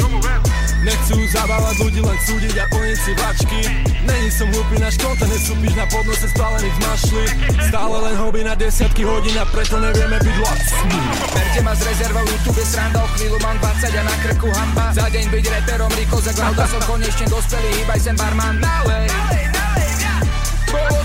Nechcú 0.84 1.16
zabávať 1.32 1.80
ľudí, 1.80 2.00
len 2.04 2.18
súdiť 2.28 2.60
a 2.60 2.68
plniť 2.68 2.98
si 3.00 3.12
vačky 3.16 3.60
Není 4.04 4.28
som 4.28 4.52
hlupý, 4.52 4.76
náš 4.76 5.00
kontent 5.00 5.32
nesúpiš 5.32 5.72
na 5.72 5.88
podnose 5.88 6.28
spálených 6.28 6.76
zmašli 6.76 7.24
Stále 7.72 7.96
len 8.04 8.14
hobby 8.20 8.44
na 8.44 8.52
desiatky 8.52 9.00
hodín 9.08 9.32
a 9.40 9.48
preto 9.48 9.80
nevieme 9.80 10.20
byť 10.20 10.36
lacní. 10.44 11.00
Berte 11.32 11.60
ma 11.64 11.72
z 11.72 11.88
rezervou, 11.88 12.24
YouTube 12.28 12.60
je 12.60 12.66
sranda, 12.68 13.00
o 13.00 13.08
chvíľu 13.16 13.40
mám 13.40 13.56
20 13.56 13.96
a 13.96 14.02
na 14.04 14.16
krku 14.28 14.48
hamba. 14.52 14.86
Za 14.92 15.08
deň 15.08 15.24
byť 15.32 15.44
reperom, 15.56 15.90
rýchlo 15.96 16.20
za 16.20 16.32
som 16.36 16.82
konečne 16.84 17.26
dospelý, 17.32 17.68
hýbaj 17.80 18.00
sem 18.04 18.16
barman. 18.20 18.60
Nalej, 18.60 19.08
poďme 19.08 19.44
ďalej 19.56 21.03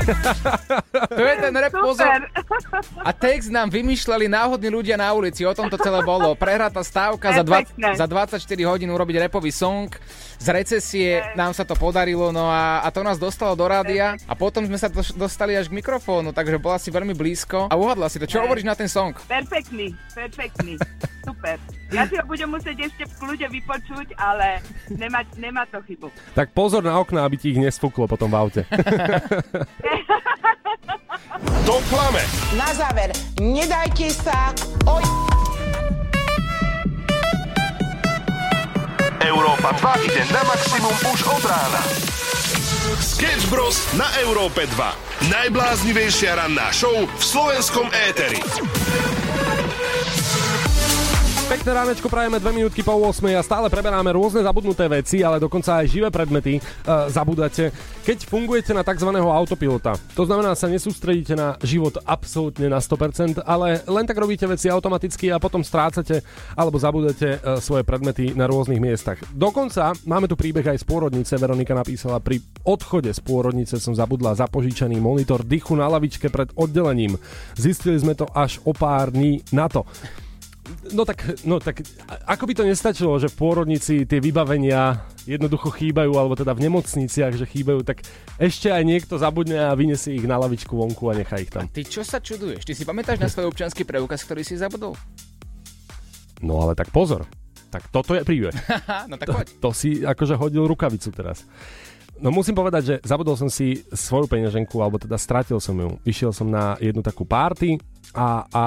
To 1.10 1.22
je 1.22 1.36
ten 1.42 1.54
rap, 1.54 1.74
pozor. 1.74 2.06
A 3.02 3.10
text 3.12 3.50
nám 3.50 3.68
vymýšľali 3.68 4.30
náhodní 4.30 4.68
ľudia 4.70 4.96
na 4.96 5.10
ulici, 5.12 5.42
o 5.42 5.52
tom 5.52 5.66
to 5.66 5.76
celé 5.80 6.00
bolo. 6.02 6.32
Prehratá 6.38 6.80
stávka 6.86 7.34
za, 7.34 7.42
dva, 7.42 7.62
Perfektné. 7.62 7.98
za 7.98 8.06
24 8.06 8.40
hodín 8.70 8.90
urobiť 8.90 9.28
repový 9.28 9.50
song. 9.50 9.90
Z 10.40 10.48
recesie 10.48 11.20
nám 11.36 11.52
sa 11.52 11.68
to 11.68 11.76
podarilo, 11.76 12.32
no 12.32 12.48
a, 12.48 12.80
a 12.80 12.88
to 12.88 13.04
nás 13.04 13.20
dostalo 13.20 13.52
do 13.52 13.68
rádia 13.68 14.16
a 14.24 14.32
potom 14.32 14.64
sme 14.64 14.80
sa 14.80 14.88
doš- 14.88 15.12
dostali 15.12 15.52
až 15.52 15.68
k 15.68 15.76
mikrofónu, 15.76 16.32
takže 16.32 16.56
bola 16.56 16.80
si 16.80 16.88
veľmi 16.88 17.12
blízko 17.12 17.68
a 17.68 17.74
uhadla 17.76 18.08
si 18.08 18.16
to. 18.16 18.24
Čo 18.24 18.48
hovoríš 18.48 18.64
na 18.64 18.72
ten 18.72 18.88
song? 18.88 19.12
Perfektný, 19.28 19.92
perfektný. 20.16 20.80
Super. 21.20 21.60
Ja 21.92 22.08
si 22.08 22.16
ho 22.16 22.24
budem 22.24 22.48
musieť 22.48 22.88
ešte 22.88 23.04
v 23.04 23.14
kľude 23.20 23.46
vypočuť, 23.50 24.16
ale 24.16 24.64
nemá, 24.88 25.26
nemá 25.36 25.68
to 25.68 25.82
chybu. 25.84 26.08
Tak 26.32 26.56
pozor 26.56 26.80
na 26.80 26.96
okna, 26.96 27.26
aby 27.26 27.36
ti 27.36 27.52
ich 27.52 27.60
nesfúklo 27.60 28.08
potom 28.08 28.30
v 28.32 28.36
aute. 28.38 28.62
To 31.66 31.78
klame. 31.86 32.22
Na 32.58 32.70
záver, 32.74 33.14
nedajte 33.38 34.10
sa 34.10 34.50
oj... 34.88 35.04
Európa 39.20 39.70
2 39.78 40.06
ide 40.10 40.22
na 40.32 40.42
maximum 40.48 40.96
už 41.14 41.20
od 41.28 41.44
rána. 41.44 41.82
Sketch 42.98 43.46
Bros. 43.52 43.76
na 43.94 44.08
Európe 44.24 44.66
2. 44.66 45.30
Najbláznivejšia 45.30 46.40
ranná 46.40 46.72
show 46.74 47.06
v 47.06 47.22
slovenskom 47.22 47.86
éteri. 48.10 48.40
Pekné 51.50 51.74
ránečko 51.74 52.06
prajeme 52.06 52.38
2 52.38 52.46
minútky 52.54 52.86
po 52.86 52.94
8 52.94 53.26
a 53.34 53.42
stále 53.42 53.66
preberáme 53.66 54.14
rôzne 54.14 54.38
zabudnuté 54.38 54.86
veci, 54.86 55.26
ale 55.26 55.42
dokonca 55.42 55.82
aj 55.82 55.90
živé 55.90 56.06
predmety 56.06 56.62
uh, 56.62 57.10
zabudáte, 57.10 57.74
keď 58.06 58.22
fungujete 58.22 58.70
na 58.70 58.86
tzv. 58.86 59.10
autopilota. 59.18 59.98
To 60.14 60.22
znamená, 60.30 60.54
sa 60.54 60.70
nesústredíte 60.70 61.34
na 61.34 61.58
život 61.66 61.98
absolútne 62.06 62.70
na 62.70 62.78
100%, 62.78 63.42
ale 63.42 63.82
len 63.82 64.06
tak 64.06 64.22
robíte 64.22 64.46
veci 64.46 64.70
automaticky 64.70 65.34
a 65.34 65.42
potom 65.42 65.66
strácate 65.66 66.22
alebo 66.54 66.78
zabudete 66.78 67.42
uh, 67.42 67.58
svoje 67.58 67.82
predmety 67.82 68.30
na 68.30 68.46
rôznych 68.46 68.78
miestach. 68.78 69.18
Dokonca 69.34 69.90
máme 70.06 70.30
tu 70.30 70.38
príbeh 70.38 70.62
aj 70.62 70.78
z 70.78 70.86
pôrodnice. 70.86 71.34
Veronika 71.34 71.74
napísala, 71.74 72.22
pri 72.22 72.38
odchode 72.62 73.10
z 73.10 73.18
pôrodnice 73.26 73.74
som 73.82 73.90
zabudla 73.90 74.38
zapožičaný 74.38 75.02
monitor 75.02 75.42
dychu 75.42 75.74
na 75.74 75.90
lavičke 75.90 76.30
pred 76.30 76.54
oddelením. 76.54 77.18
Zistili 77.58 77.98
sme 77.98 78.14
to 78.14 78.30
až 78.38 78.62
o 78.62 78.70
pár 78.70 79.10
dní 79.10 79.42
na 79.50 79.66
to. 79.66 79.82
No 80.90 81.02
tak, 81.02 81.18
no 81.42 81.56
tak, 81.56 81.80
a- 82.04 82.30
ako 82.30 82.44
by 82.44 82.54
to 82.54 82.64
nestačilo, 82.64 83.16
že 83.16 83.26
v 83.26 83.36
pôrodnici 83.36 84.02
tie 84.02 84.18
vybavenia 84.18 84.98
jednoducho 85.24 85.68
chýbajú, 85.68 86.12
alebo 86.12 86.34
teda 86.34 86.52
v 86.52 86.66
nemocniciach, 86.66 87.32
že 87.32 87.44
chýbajú, 87.44 87.82
tak 87.82 88.02
ešte 88.36 88.68
aj 88.68 88.82
niekto 88.82 89.14
zabudne 89.14 89.58
a 89.60 89.72
vyniesie 89.72 90.14
ich 90.14 90.24
na 90.24 90.36
lavičku 90.36 90.72
vonku 90.72 91.06
a 91.06 91.14
nechá 91.14 91.36
ich 91.36 91.48
tam. 91.48 91.66
Ty 91.66 91.82
čo 91.82 92.00
sa 92.00 92.18
čuduješ? 92.18 92.62
Ty 92.62 92.72
si 92.72 92.82
pamätáš 92.82 93.18
na 93.18 93.26
svoj 93.26 93.48
občianský 93.48 93.82
preukaz, 93.82 94.22
ktorý 94.22 94.42
si 94.42 94.54
zabudol? 94.54 94.94
No 96.40 96.60
ale 96.60 96.72
tak 96.72 96.88
pozor, 96.88 97.28
tak 97.68 97.84
toto 97.88 98.12
je 98.12 98.24
príbeh. 98.24 98.54
no 99.10 99.14
tak 99.14 99.26
To, 99.26 99.34
poď. 99.36 99.46
to 99.60 99.70
si 99.70 100.00
akože 100.00 100.34
hodil 100.34 100.64
rukavicu 100.64 101.10
teraz. 101.10 101.44
No 102.20 102.28
musím 102.28 102.52
povedať, 102.52 102.82
že 102.84 102.94
zabudol 103.00 103.32
som 103.32 103.48
si 103.48 103.80
svoju 103.88 104.28
peňaženku, 104.28 104.76
alebo 104.76 105.00
teda 105.00 105.16
stratil 105.16 105.56
som 105.56 105.72
ju. 105.72 105.96
Išiel 106.04 106.32
som 106.32 106.46
na 106.46 106.76
jednu 106.76 107.00
takú 107.00 107.24
party 107.24 107.80
a, 108.10 108.42
a 108.50 108.64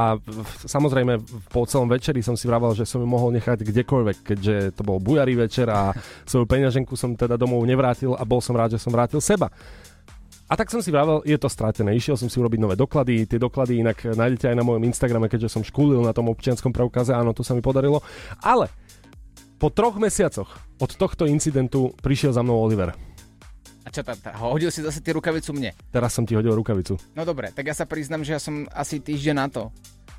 samozrejme 0.63 1.19
po 1.51 1.67
celom 1.67 1.91
večeri 1.91 2.23
som 2.23 2.39
si 2.39 2.47
vravel, 2.47 2.71
že 2.71 2.87
som 2.87 3.03
ju 3.03 3.07
mohol 3.07 3.35
nechať 3.35 3.59
kdekoľvek, 3.59 4.17
keďže 4.23 4.55
to 4.79 4.81
bol 4.87 5.03
bujarý 5.03 5.35
večer 5.35 5.67
a 5.67 5.91
svoju 6.31 6.47
peňaženku 6.47 6.95
som 6.95 7.11
teda 7.19 7.35
domov 7.35 7.59
nevrátil 7.67 8.15
a 8.15 8.23
bol 8.23 8.39
som 8.39 8.55
rád, 8.55 8.79
že 8.79 8.83
som 8.83 8.95
vrátil 8.95 9.19
seba. 9.19 9.51
A 10.47 10.59
tak 10.59 10.69
som 10.69 10.83
si 10.83 10.93
vravel, 10.93 11.23
je 11.25 11.35
to 11.39 11.49
stratené. 11.49 11.97
Išiel 11.97 12.19
som 12.19 12.29
si 12.29 12.37
urobiť 12.37 12.59
nové 12.61 12.75
doklady. 12.77 13.25
Tie 13.25 13.41
doklady 13.41 13.81
inak 13.81 14.05
nájdete 14.05 14.53
aj 14.53 14.57
na 14.59 14.61
mojom 14.61 14.85
Instagrame, 14.85 15.25
keďže 15.25 15.49
som 15.49 15.65
škúlil 15.65 16.03
na 16.03 16.13
tom 16.13 16.29
občianskom 16.29 16.69
preukaze. 16.69 17.09
Áno, 17.09 17.33
to 17.33 17.41
sa 17.41 17.57
mi 17.57 17.63
podarilo. 17.63 18.05
Ale 18.43 18.69
po 19.57 19.73
troch 19.73 19.97
mesiacoch 19.97 20.51
od 20.77 20.91
tohto 20.93 21.25
incidentu 21.25 21.95
prišiel 22.03 22.35
za 22.35 22.43
mnou 22.45 22.59
Oliver. 22.59 22.93
A 23.83 23.91
čo 23.91 23.99
tá, 23.99 24.15
hodil 24.39 24.71
si 24.71 24.79
zase 24.79 25.03
ty 25.03 25.11
rukavicu 25.11 25.51
mne? 25.51 25.75
Teraz 25.91 26.15
som 26.15 26.23
ti 26.23 26.39
hodil 26.39 26.55
rukavicu. 26.55 26.95
No 27.19 27.27
dobre, 27.27 27.51
tak 27.51 27.67
ja 27.67 27.75
sa 27.75 27.83
priznam, 27.83 28.23
že 28.23 28.35
ja 28.35 28.41
som 28.41 28.63
asi 28.71 29.03
týždeň 29.03 29.35
na 29.35 29.47
to, 29.51 29.63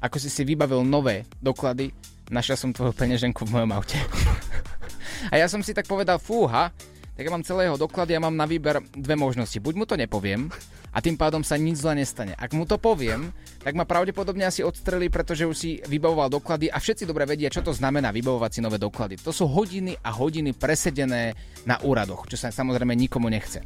ako 0.04 0.20
si 0.20 0.28
si 0.28 0.44
vybavil 0.44 0.84
nové 0.84 1.24
doklady, 1.40 1.88
našiel 2.28 2.60
som 2.60 2.76
tvoju 2.76 2.92
peňaženku 2.92 3.48
v 3.48 3.52
mojom 3.56 3.70
aute. 3.72 3.96
A 5.32 5.40
ja 5.40 5.48
som 5.48 5.64
si 5.64 5.72
tak 5.72 5.88
povedal, 5.88 6.20
fúha, 6.20 6.68
tak 7.14 7.22
ja 7.26 7.30
mám 7.30 7.46
celého 7.46 7.78
doklady, 7.78 8.18
ja 8.18 8.20
mám 8.22 8.34
na 8.34 8.42
výber 8.42 8.82
dve 8.90 9.14
možnosti. 9.14 9.54
Buď 9.62 9.74
mu 9.78 9.84
to 9.86 9.94
nepoviem 9.94 10.50
a 10.90 10.98
tým 10.98 11.14
pádom 11.14 11.46
sa 11.46 11.54
nič 11.54 11.82
zle 11.82 12.02
nestane. 12.02 12.34
Ak 12.34 12.50
mu 12.50 12.66
to 12.66 12.74
poviem, 12.74 13.30
tak 13.62 13.78
ma 13.78 13.86
pravdepodobne 13.86 14.42
asi 14.42 14.66
odstrelí, 14.66 15.06
pretože 15.10 15.46
už 15.46 15.56
si 15.56 15.70
vybavoval 15.86 16.26
doklady 16.26 16.66
a 16.70 16.82
všetci 16.82 17.06
dobre 17.06 17.22
vedia, 17.26 17.54
čo 17.54 17.62
to 17.62 17.70
znamená 17.70 18.10
vybavovať 18.10 18.50
si 18.58 18.60
nové 18.62 18.82
doklady. 18.82 19.18
To 19.22 19.30
sú 19.30 19.46
hodiny 19.46 19.94
a 20.02 20.10
hodiny 20.10 20.54
presedené 20.58 21.38
na 21.62 21.78
úradoch, 21.86 22.26
čo 22.26 22.34
sa 22.34 22.50
samozrejme 22.50 22.98
nikomu 22.98 23.30
nechce. 23.30 23.62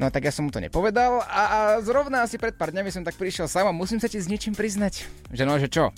No 0.00 0.08
tak 0.08 0.26
ja 0.26 0.32
som 0.32 0.48
mu 0.48 0.50
to 0.50 0.64
nepovedal 0.64 1.20
a, 1.22 1.42
a 1.44 1.58
zrovna 1.84 2.24
asi 2.24 2.40
pred 2.40 2.56
pár 2.56 2.72
dňami 2.72 2.88
som 2.88 3.04
tak 3.04 3.20
prišiel 3.20 3.46
sám 3.46 3.68
a 3.68 3.76
musím 3.76 4.00
sa 4.00 4.08
ti 4.08 4.16
s 4.16 4.26
niečím 4.26 4.56
priznať. 4.56 5.04
Že 5.28 5.44
no, 5.44 5.54
že 5.60 5.68
čo? 5.68 5.92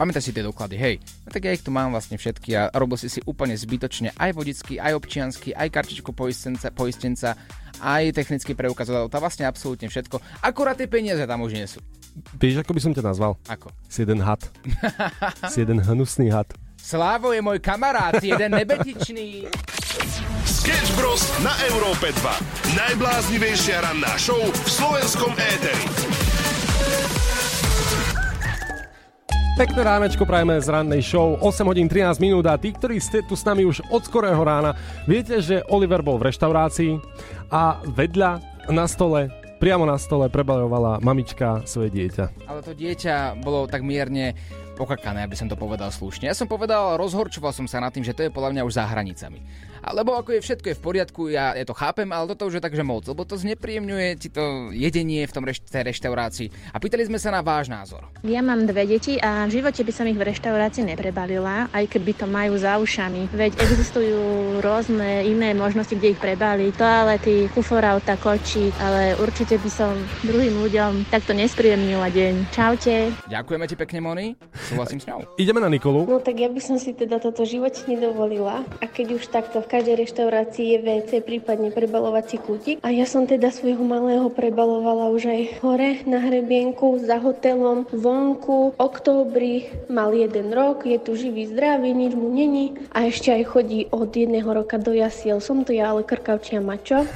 Pamätáš 0.00 0.32
si 0.32 0.32
tie 0.32 0.40
doklady, 0.40 0.80
hej. 0.80 0.96
No 1.28 1.28
tak 1.28 1.44
ja 1.44 1.52
ich 1.52 1.60
tu 1.60 1.68
mám 1.68 1.92
vlastne 1.92 2.16
všetky 2.16 2.56
a 2.56 2.72
robil 2.72 2.96
si 2.96 3.12
si 3.12 3.20
úplne 3.28 3.52
zbytočne 3.52 4.16
aj 4.16 4.32
vodický, 4.32 4.80
aj 4.80 4.96
občiansky, 4.96 5.52
aj 5.52 5.68
kartičku 5.68 6.16
poistenca, 6.16 6.72
poistenca 6.72 7.36
aj 7.84 8.16
technický 8.16 8.56
preukaz, 8.56 8.88
to 8.88 9.18
vlastne 9.20 9.44
absolútne 9.44 9.92
všetko. 9.92 10.16
Akurát 10.40 10.80
tie 10.80 10.88
peniaze 10.88 11.20
tam 11.28 11.44
už 11.44 11.52
nie 11.52 11.68
sú. 11.68 11.84
Vieš, 12.40 12.64
ako 12.64 12.72
by 12.72 12.80
som 12.80 12.92
ťa 12.96 13.04
nazval? 13.12 13.36
Ako? 13.44 13.68
Si 13.92 14.00
jeden 14.00 14.24
had. 14.24 14.40
si 15.52 15.68
jeden 15.68 15.84
hnusný 15.84 16.32
had. 16.32 16.48
Slávo 16.80 17.36
je 17.36 17.44
môj 17.44 17.60
kamarát, 17.60 18.16
jeden 18.24 18.56
nebetičný. 18.56 19.52
Sketch 20.48 20.96
Bros. 20.96 21.28
na 21.44 21.52
Európe 21.68 22.08
2. 22.08 22.72
Najbláznivejšia 22.72 23.84
ranná 23.84 24.16
show 24.16 24.40
v 24.40 24.64
slovenskom 24.64 25.36
éteri. 25.36 25.84
Pekné 29.58 29.82
ránečko 29.82 30.22
prajeme 30.22 30.62
z 30.62 30.70
rannej 30.70 31.02
show, 31.02 31.34
8 31.42 31.66
hodín 31.66 31.90
13 31.90 32.22
minút 32.22 32.46
a 32.46 32.54
tí, 32.54 32.70
ktorí 32.70 33.02
ste 33.02 33.26
tu 33.26 33.34
s 33.34 33.42
nami 33.42 33.66
už 33.66 33.82
od 33.90 34.06
skorého 34.06 34.38
rána, 34.38 34.78
viete, 35.10 35.42
že 35.42 35.66
Oliver 35.66 36.06
bol 36.06 36.22
v 36.22 36.30
reštaurácii 36.30 37.02
a 37.50 37.82
vedľa 37.82 38.38
na 38.70 38.86
stole, 38.86 39.26
priamo 39.58 39.82
na 39.82 39.98
stole 39.98 40.30
prebalovala 40.30 41.02
mamička 41.02 41.66
svoje 41.66 41.90
dieťa. 41.90 42.46
Ale 42.46 42.62
to 42.62 42.78
dieťa 42.78 43.42
bolo 43.42 43.66
tak 43.66 43.82
mierne 43.82 44.38
pokakané, 44.78 45.26
aby 45.26 45.36
som 45.36 45.50
to 45.50 45.58
povedal 45.58 45.92
slušne. 45.92 46.30
Ja 46.30 46.36
som 46.38 46.48
povedal, 46.48 46.96
rozhorčoval 46.96 47.52
som 47.52 47.68
sa 47.68 47.84
nad 47.84 47.92
tým, 47.92 48.06
že 48.06 48.16
to 48.16 48.24
je 48.24 48.32
podľa 48.32 48.56
mňa 48.56 48.62
už 48.64 48.78
za 48.80 48.88
hranicami. 48.88 49.44
Alebo 49.80 50.16
ako 50.16 50.36
je 50.36 50.44
všetko 50.44 50.66
je 50.70 50.76
v 50.76 50.82
poriadku, 50.84 51.22
ja, 51.32 51.56
ja 51.56 51.64
to 51.64 51.72
chápem, 51.72 52.08
ale 52.12 52.28
toto 52.28 52.46
už 52.46 52.60
je 52.60 52.62
takže 52.62 52.84
moc, 52.84 53.08
lebo 53.08 53.24
to 53.24 53.40
znepríjemňuje 53.40 54.08
ti 54.20 54.28
to 54.28 54.68
jedenie 54.70 55.24
v 55.24 55.32
tom 55.32 55.44
reš- 55.48 55.64
tej 55.64 55.88
reštaurácii. 55.88 56.48
A 56.72 56.76
pýtali 56.76 57.08
sme 57.08 57.16
sa 57.16 57.32
na 57.32 57.40
váš 57.40 57.72
názor. 57.72 58.04
Ja 58.20 58.44
mám 58.44 58.68
dve 58.68 58.84
deti 58.84 59.16
a 59.16 59.48
v 59.48 59.60
živote 59.60 59.80
by 59.80 59.92
som 59.94 60.04
ich 60.04 60.20
v 60.20 60.28
reštaurácii 60.28 60.84
neprebalila, 60.84 61.72
aj 61.72 61.88
keby 61.88 62.12
to 62.12 62.26
majú 62.28 62.60
za 62.60 62.76
ušami. 62.76 63.32
Veď 63.32 63.56
existujú 63.56 64.20
rôzne 64.60 65.24
iné 65.24 65.56
možnosti, 65.56 65.96
kde 65.96 66.12
ich 66.12 66.20
prebaliť. 66.20 66.76
Toalety, 66.76 67.48
kuforauta, 67.56 68.20
kočík, 68.20 68.76
ale 68.82 69.16
určite 69.16 69.56
by 69.56 69.70
som 69.72 69.96
druhým 70.26 70.60
ľuďom 70.60 71.08
takto 71.08 71.32
nespríjemnila 71.32 72.12
deň. 72.12 72.52
Čaute. 72.52 73.14
Ďakujeme 73.30 73.64
ti 73.64 73.76
pekne, 73.78 73.98
Moni. 74.04 74.26
Súhlasím 74.68 75.00
s 75.00 75.08
ňou. 75.08 75.24
Ideme 75.40 75.62
na 75.62 75.72
Nikolu. 75.72 76.04
No 76.04 76.20
tak 76.20 76.36
ja 76.36 76.52
by 76.52 76.60
som 76.60 76.76
si 76.76 76.92
teda 76.92 77.16
toto 77.22 77.46
v 77.46 77.56
živote 77.56 77.86
nedovolila. 77.88 78.66
A 78.82 78.84
keď 78.84 79.16
už 79.16 79.30
takto 79.30 79.62
v 79.64 79.69
každej 79.70 80.02
reštaurácii 80.02 80.66
je 80.74 80.78
WC, 80.82 81.10
prípadne 81.22 81.70
prebalovací 81.70 82.42
kútik. 82.42 82.82
A 82.82 82.90
ja 82.90 83.06
som 83.06 83.30
teda 83.30 83.54
svojho 83.54 83.86
malého 83.86 84.26
prebalovala 84.26 85.14
už 85.14 85.30
aj 85.30 85.42
hore 85.62 86.02
na 86.10 86.18
hrebienku, 86.18 86.98
za 86.98 87.22
hotelom, 87.22 87.86
vonku. 87.94 88.74
Októbri 88.74 89.70
mal 89.86 90.10
jeden 90.10 90.50
rok, 90.50 90.82
je 90.82 90.98
tu 90.98 91.14
živý, 91.14 91.46
zdravý, 91.46 91.94
nič 91.94 92.18
mu 92.18 92.34
není. 92.34 92.74
A 92.90 93.06
ešte 93.06 93.30
aj 93.30 93.46
chodí 93.46 93.86
od 93.94 94.10
jedného 94.10 94.50
roka 94.50 94.74
do 94.74 94.90
jasiel. 94.90 95.38
Som 95.38 95.62
to 95.62 95.70
ja, 95.70 95.94
ale 95.94 96.02
krkavčia 96.02 96.58
mačo. 96.58 97.06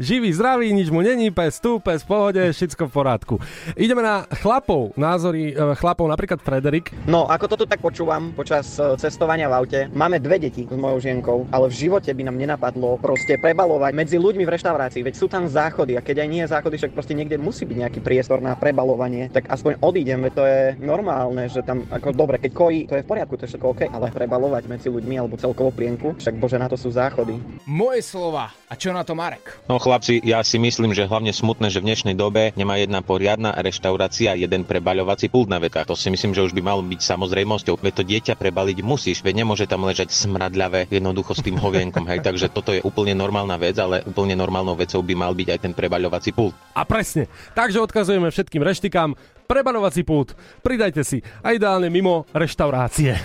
Živý, 0.00 0.32
zdravý, 0.32 0.72
nič 0.72 0.88
mu 0.88 1.04
není, 1.04 1.28
pes 1.28 1.60
tu, 1.60 1.76
pes 1.84 2.00
v 2.00 2.08
pohode, 2.08 2.42
všetko 2.48 2.88
v 2.88 2.92
porádku. 2.96 3.34
Ideme 3.76 4.00
na 4.00 4.24
chlapov, 4.40 4.96
názory 4.96 5.52
e, 5.52 5.76
chlapov, 5.76 6.08
napríklad 6.08 6.40
Frederik. 6.40 6.96
No, 7.04 7.28
ako 7.28 7.44
to 7.52 7.54
tu 7.60 7.64
tak 7.68 7.84
počúvam 7.84 8.32
počas 8.32 8.80
e, 8.80 8.96
cestovania 8.96 9.52
v 9.52 9.54
aute, 9.58 9.80
máme 9.92 10.16
dve 10.16 10.40
deti 10.40 10.64
s 10.64 10.72
mojou 10.72 11.02
žienkou, 11.02 11.38
ale 11.58 11.74
v 11.74 11.90
živote 11.90 12.14
by 12.14 12.22
nám 12.22 12.38
nenapadlo 12.38 13.02
proste 13.02 13.34
prebalovať 13.34 13.90
medzi 13.90 14.14
ľuďmi 14.14 14.46
v 14.46 14.54
reštaurácii, 14.54 15.02
veď 15.02 15.14
sú 15.18 15.26
tam 15.26 15.50
záchody 15.50 15.98
a 15.98 16.04
keď 16.06 16.22
aj 16.22 16.28
nie 16.30 16.42
je 16.46 16.52
záchody, 16.54 16.78
však 16.78 16.94
proste 16.94 17.18
niekde 17.18 17.34
musí 17.34 17.66
byť 17.66 17.76
nejaký 17.82 17.98
priestor 17.98 18.38
na 18.38 18.54
prebalovanie, 18.54 19.26
tak 19.34 19.50
aspoň 19.50 19.82
odídem, 19.82 20.22
veď 20.22 20.32
to 20.38 20.44
je 20.46 20.62
normálne, 20.78 21.50
že 21.50 21.66
tam 21.66 21.82
ako 21.90 22.14
dobre, 22.14 22.38
keď 22.38 22.52
kojí, 22.54 22.80
to 22.86 22.94
je 22.94 23.02
v 23.02 23.10
poriadku, 23.10 23.34
to 23.34 23.50
je 23.50 23.58
všetko 23.58 23.66
OK, 23.74 23.82
ale 23.90 24.14
prebalovať 24.14 24.70
medzi 24.70 24.86
ľuďmi 24.86 25.18
alebo 25.18 25.34
celkovo 25.34 25.74
plienku, 25.74 26.14
však 26.14 26.38
bože 26.38 26.62
na 26.62 26.70
to 26.70 26.78
sú 26.78 26.94
záchody. 26.94 27.42
Moje 27.66 28.06
slova. 28.06 28.54
A 28.70 28.76
čo 28.76 28.92
na 28.94 29.02
to 29.02 29.18
Marek? 29.18 29.64
No 29.66 29.80
chlapci, 29.80 30.20
ja 30.22 30.44
si 30.44 30.60
myslím, 30.60 30.92
že 30.92 31.08
hlavne 31.08 31.32
smutné, 31.32 31.72
že 31.72 31.80
v 31.80 31.88
dnešnej 31.88 32.14
dobe 32.14 32.52
nemá 32.54 32.76
jedna 32.76 33.00
poriadna 33.00 33.56
reštaurácia 33.56 34.36
jeden 34.36 34.62
prebaľovací 34.68 35.32
pult 35.32 35.48
na 35.48 35.56
vetách. 35.56 35.88
To 35.88 35.96
si 35.96 36.12
myslím, 36.12 36.36
že 36.36 36.44
už 36.44 36.52
by 36.52 36.62
malo 36.62 36.84
byť 36.84 37.00
samozrejmosťou. 37.00 37.80
Veď 37.80 37.94
to 37.96 38.04
dieťa 38.04 38.34
prebaliť 38.36 38.84
musíš, 38.84 39.24
veď 39.24 39.40
nemôže 39.40 39.64
tam 39.64 39.88
ležať 39.88 40.12
smradľavé 40.12 40.92
jednoducho 40.92 41.32
tým 41.48 41.56
hovienkom. 41.56 42.04
Hej, 42.04 42.20
takže 42.20 42.52
toto 42.52 42.76
je 42.76 42.84
úplne 42.84 43.16
normálna 43.16 43.56
vec, 43.56 43.80
ale 43.80 44.04
úplne 44.04 44.36
normálnou 44.36 44.76
vecou 44.76 45.00
by 45.00 45.14
mal 45.16 45.32
byť 45.32 45.48
aj 45.56 45.58
ten 45.64 45.72
prebaľovací 45.72 46.36
pult. 46.36 46.52
A 46.76 46.84
presne, 46.84 47.24
takže 47.56 47.80
odkazujeme 47.80 48.28
všetkým 48.28 48.60
reštikám, 48.60 49.16
prebalovací 49.48 50.04
pult, 50.04 50.36
pridajte 50.60 51.00
si 51.00 51.24
a 51.40 51.56
ideálne 51.56 51.88
mimo 51.88 52.28
reštaurácie. 52.36 53.16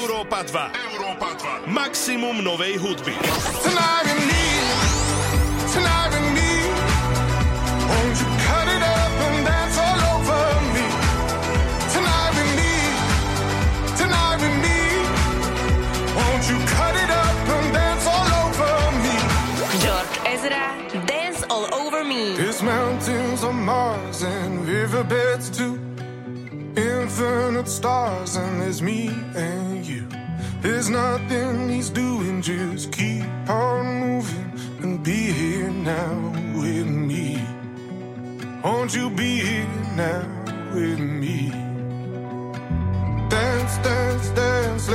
Európa 0.00 0.40
2. 0.48 0.88
Európa 0.88 1.28
2. 1.68 1.68
Maximum 1.68 2.40
novej 2.40 2.80
hudby. 2.80 3.12
Tonight 3.60 4.04
with 4.08 4.24
me, 4.24 4.44
tonight 5.68 6.10
with 6.16 6.28
me. 6.32 6.50
Won't 7.84 8.16
you 8.24 8.29
stars 27.70 28.36
and 28.36 28.60
there's 28.60 28.82
me 28.82 29.08
and 29.34 29.86
you. 29.86 30.06
There's 30.60 30.90
nothing 30.90 31.68
he's 31.70 31.88
doing, 31.88 32.42
just 32.42 32.92
keep 32.92 33.24
on 33.48 34.00
moving 34.00 34.52
and 34.82 35.02
be 35.02 35.32
here 35.32 35.70
now 35.70 36.14
with 36.54 36.86
me. 36.86 37.40
Won't 38.64 38.94
you 38.94 39.08
be 39.08 39.40
here 39.40 39.84
now 39.94 40.22
with 40.74 40.98
me? 40.98 41.50
Dance, 43.28 43.76
dance, 43.78 44.28
dance, 44.30 44.88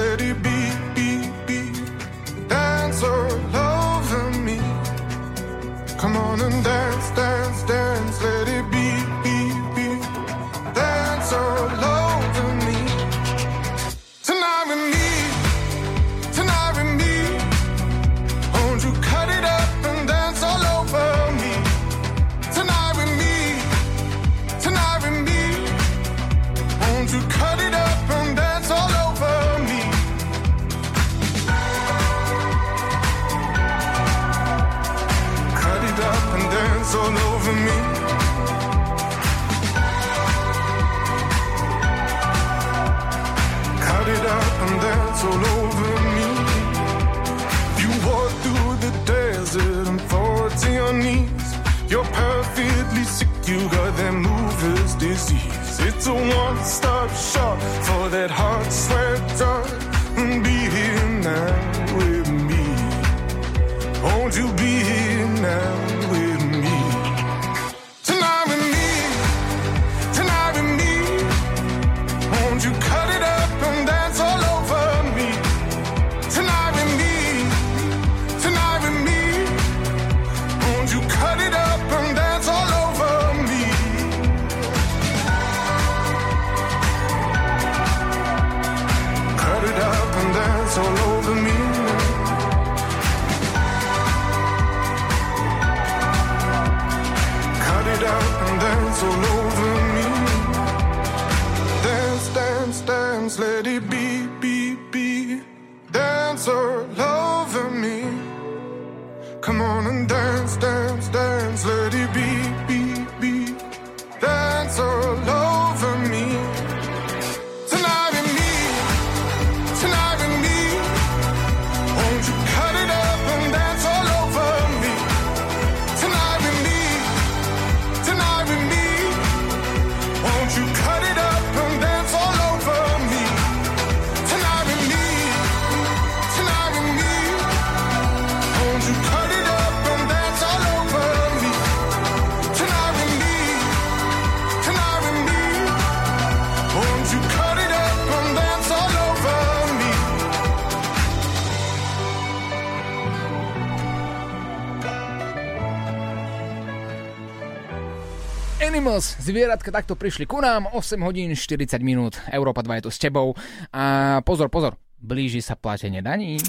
Animals, 158.96 159.20
zvieratka 159.28 159.76
takto 159.76 160.00
prišli 160.00 160.24
ku 160.24 160.40
nám, 160.40 160.72
8 160.72 160.96
hodín 161.04 161.28
40 161.36 161.84
minút, 161.84 162.16
Európa 162.32 162.64
2 162.64 162.80
je 162.80 162.84
tu 162.88 162.92
s 162.96 162.96
tebou. 162.96 163.36
A 163.76 164.24
pozor, 164.24 164.48
pozor, 164.48 164.80
blíži 165.04 165.44
sa 165.44 165.60
platenie 165.60 166.00
daní. 166.00 166.40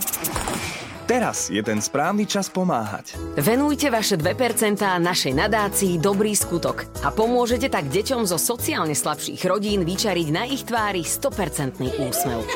Teraz 1.11 1.51
je 1.51 1.59
ten 1.67 1.83
správny 1.83 2.23
čas 2.23 2.47
pomáhať. 2.47 3.19
Venujte 3.35 3.91
vaše 3.91 4.15
2% 4.15 4.79
našej 4.79 5.35
nadácii 5.35 5.99
Dobrý 5.99 6.39
skutok 6.39 6.87
a 7.03 7.11
pomôžete 7.11 7.67
tak 7.67 7.91
deťom 7.91 8.23
zo 8.31 8.39
sociálne 8.39 8.95
slabších 8.95 9.43
rodín 9.43 9.83
vyčariť 9.83 10.29
na 10.31 10.47
ich 10.47 10.63
tvári 10.63 11.03
100% 11.03 11.83
úsmev. 11.83 12.47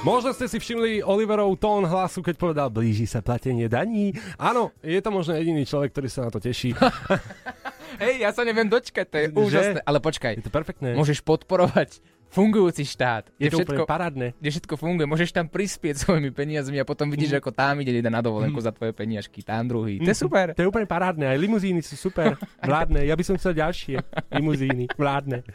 Možno 0.00 0.32
ste 0.32 0.48
si 0.48 0.56
všimli 0.56 1.04
Oliverov 1.04 1.60
tón 1.60 1.84
hlasu, 1.84 2.24
keď 2.24 2.40
povedal, 2.40 2.68
blíži 2.72 3.04
sa 3.04 3.20
platenie 3.20 3.68
daní. 3.68 4.16
Áno, 4.40 4.72
je 4.80 4.96
to 5.04 5.12
možno 5.12 5.36
jediný 5.36 5.68
človek, 5.68 5.92
ktorý 5.92 6.08
sa 6.08 6.24
na 6.24 6.32
to 6.32 6.40
teší. 6.40 6.72
Hej, 7.98 8.14
ja 8.18 8.30
sa 8.30 8.42
neviem 8.42 8.64
dočkať, 8.64 9.06
to 9.06 9.16
je 9.16 9.26
Že? 9.26 9.36
úžasné. 9.38 9.78
Ale 9.82 9.98
počkaj, 9.98 10.32
Je 10.34 10.42
to 10.42 10.50
perfektné. 10.50 10.92
môžeš 10.92 11.20
podporovať 11.20 12.00
fungujúci 12.30 12.84
štát. 12.84 13.30
Je 13.40 13.48
to 13.48 13.62
všetko, 13.62 13.88
parádne. 13.88 14.36
Kde 14.36 14.50
všetko 14.52 14.74
funguje. 14.76 15.06
Môžeš 15.08 15.32
tam 15.32 15.46
prispieť 15.48 15.94
svojimi 16.04 16.30
peniazmi 16.34 16.76
a 16.76 16.84
potom 16.84 17.08
vidíš, 17.08 17.38
ako 17.40 17.54
tam 17.54 17.80
ide 17.80 17.96
jeden 17.96 18.12
na 18.12 18.20
dovolenku 18.20 18.58
za 18.60 18.74
tvoje 18.74 18.92
peniažky, 18.92 19.40
tam 19.40 19.66
druhý. 19.70 20.02
To 20.02 20.10
je 20.10 20.18
super. 20.18 20.52
To 20.52 20.60
je 20.62 20.68
úplne 20.68 20.84
parádne. 20.84 21.26
Aj 21.30 21.38
limuzíny 21.38 21.80
sú 21.80 21.96
super. 21.96 22.36
Vládne. 22.68 23.06
Ja 23.06 23.16
by 23.16 23.24
som 23.24 23.34
chcel 23.40 23.56
ďalšie 23.56 24.02
limuzíny. 24.34 24.90
Vládne. 24.94 25.46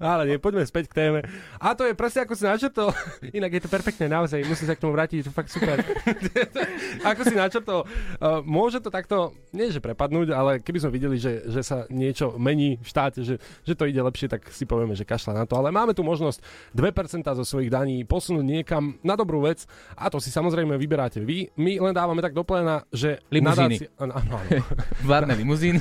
Ale 0.00 0.26
nie, 0.26 0.36
poďme 0.40 0.64
späť 0.64 0.90
k 0.90 1.06
téme. 1.06 1.20
A 1.60 1.76
to 1.76 1.84
je 1.84 1.92
presne 1.92 2.24
ako 2.24 2.34
si 2.34 2.44
načrtol. 2.46 2.88
Inak 3.38 3.60
je 3.60 3.62
to 3.66 3.68
perfektné, 3.68 4.06
naozaj. 4.08 4.40
Musím 4.46 4.66
sa 4.70 4.74
k 4.78 4.82
tomu 4.82 4.96
vrátiť. 4.96 5.16
Je 5.20 5.26
to 5.28 5.34
fakt 5.34 5.52
super. 5.52 5.82
ako 7.10 7.20
si 7.26 7.34
načrtol. 7.36 7.84
Uh, 8.16 8.40
môže 8.42 8.80
to 8.80 8.88
takto, 8.88 9.36
nie 9.52 9.68
že 9.70 9.82
prepadnúť, 9.82 10.32
ale 10.32 10.52
keby 10.64 10.78
sme 10.82 10.90
videli, 10.94 11.16
že, 11.20 11.46
že 11.46 11.60
sa 11.62 11.84
niečo 11.92 12.34
mení 12.40 12.80
v 12.80 12.88
štáte, 12.88 13.20
že, 13.22 13.38
že 13.62 13.74
to 13.76 13.86
ide 13.86 14.00
lepšie, 14.00 14.26
tak 14.26 14.48
si 14.50 14.64
povieme, 14.64 14.96
že 14.96 15.04
kašľa 15.06 15.32
na 15.32 15.44
to. 15.44 15.58
Ale 15.60 15.70
máme 15.70 15.92
tu 15.92 16.02
možnosť 16.02 16.19
2% 16.76 17.24
zo 17.24 17.44
svojich 17.44 17.72
daní 17.72 18.04
posunúť 18.04 18.44
niekam 18.44 19.00
na 19.00 19.16
dobrú 19.16 19.40
vec 19.40 19.64
a 19.96 20.12
to 20.12 20.20
si 20.20 20.28
samozrejme 20.28 20.76
vyberáte 20.76 21.24
vy. 21.24 21.48
My 21.56 21.80
len 21.80 21.96
dávame 21.96 22.20
tak 22.20 22.36
do 22.36 22.44
pléna, 22.44 22.84
že 22.92 23.24
Limuzíny. 23.32 23.80
nadácia- 23.80 23.92
Áno, 23.96 24.14
limuzíny. 25.34 25.80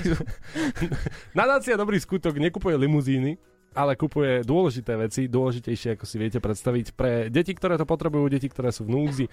Nadácia 1.38 1.76
Dobrý 1.76 2.00
skutok 2.00 2.38
nekupuje 2.38 2.76
limuzíny, 2.76 3.36
ale 3.74 3.94
kupuje 3.94 4.42
dôležité 4.42 4.98
veci, 4.98 5.30
dôležitejšie, 5.30 5.96
ako 5.96 6.06
si 6.10 6.16
viete 6.18 6.42
predstaviť, 6.42 6.86
pre 6.98 7.30
deti, 7.30 7.54
ktoré 7.54 7.78
to 7.78 7.86
potrebujú, 7.86 8.26
deti, 8.30 8.50
ktoré 8.50 8.74
sú 8.74 8.90
v 8.90 8.98
núdzi. 8.98 9.26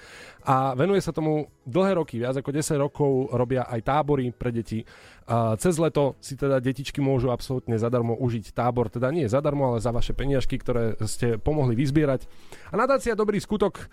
A 0.44 0.76
venuje 0.76 1.00
sa 1.00 1.10
tomu 1.10 1.48
dlhé 1.64 1.96
roky, 1.96 2.20
viac 2.20 2.36
ako 2.36 2.52
10 2.52 2.76
rokov 2.76 3.32
robia 3.32 3.64
aj 3.64 3.80
tábory 3.80 4.30
pre 4.36 4.52
deti. 4.52 4.84
A 5.26 5.56
cez 5.56 5.80
leto 5.80 6.14
si 6.20 6.36
teda 6.36 6.60
detičky 6.60 7.00
môžu 7.00 7.32
absolútne 7.32 7.80
zadarmo 7.80 8.14
užiť 8.14 8.52
tábor, 8.52 8.92
teda 8.92 9.08
nie 9.10 9.26
zadarmo, 9.26 9.74
ale 9.74 9.82
za 9.82 9.90
vaše 9.90 10.12
peniažky, 10.12 10.60
ktoré 10.60 11.00
ste 11.08 11.40
pomohli 11.40 11.74
vyzbierať. 11.74 12.28
A 12.70 12.78
nadácia 12.78 13.16
Dobrý 13.16 13.40
skutok, 13.40 13.88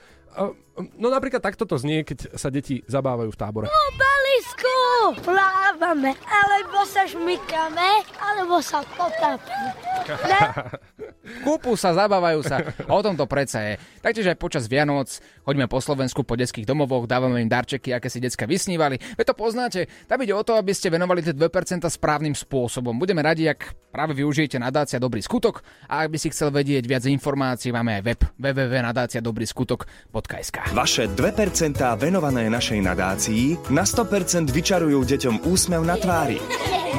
no 0.98 1.14
napríklad 1.14 1.42
takto 1.42 1.70
to 1.70 1.78
znie, 1.78 2.02
keď 2.02 2.34
sa 2.34 2.50
deti 2.50 2.82
zabávajú 2.90 3.30
v 3.30 3.40
tábore. 3.40 3.66
Po 3.70 3.86
balisku 3.94 4.78
plávame, 5.22 6.18
alebo 6.26 6.82
sa 6.90 7.06
šmykame, 7.06 8.02
alebo 8.18 8.58
sa 8.64 8.82
potápame. 8.98 9.70
Ne? 10.10 10.42
Kúpu 11.46 11.80
sa, 11.80 11.96
zabávajú 11.96 12.44
sa. 12.44 12.60
O 12.92 13.00
tom 13.00 13.16
to 13.16 13.24
predsa 13.30 13.64
je. 13.64 13.74
Taktiež 14.04 14.28
aj 14.34 14.42
počas 14.42 14.68
Vianoc 14.68 15.08
choďme 15.48 15.72
po 15.72 15.80
Slovensku, 15.80 16.28
po 16.28 16.36
detských 16.36 16.68
domovoch, 16.68 17.08
dávame 17.08 17.44
im 17.44 17.52
darčeky, 17.52 17.96
aké 17.96 18.12
si 18.12 18.20
decka 18.20 18.44
vysnívali. 18.44 19.00
Veď 19.16 19.32
to 19.32 19.36
poznáte. 19.38 19.88
Tam 20.08 20.20
ide 20.20 20.36
o 20.36 20.44
to, 20.44 20.60
aby 20.60 20.74
ste 20.76 20.92
venovali 20.92 21.24
tie 21.24 21.34
2% 21.36 21.88
správnym 21.88 22.36
spôsobom. 22.36 23.00
Budeme 23.00 23.24
radi, 23.24 23.48
ak 23.48 23.92
práve 23.92 24.14
využijete 24.18 24.60
nadácia 24.60 25.00
Dobrý 25.04 25.20
skutok 25.20 25.68
a 25.92 26.08
ak 26.08 26.16
by 26.16 26.18
si 26.20 26.32
chcel 26.32 26.48
vedieť 26.52 26.88
viac 26.88 27.04
informácií, 27.08 27.72
máme 27.76 28.00
aj 28.00 28.04
web 28.08 28.24
www.nadáciadobryskutok.sk. 28.40 30.63
Vaše 30.72 31.12
2% 31.12 31.76
venované 32.00 32.48
našej 32.48 32.80
nadácii 32.80 33.68
na 33.76 33.84
100% 33.84 34.48
vyčarujú 34.48 35.04
deťom 35.04 35.44
úsmev 35.44 35.84
na 35.84 36.00
tvári. 36.00 36.40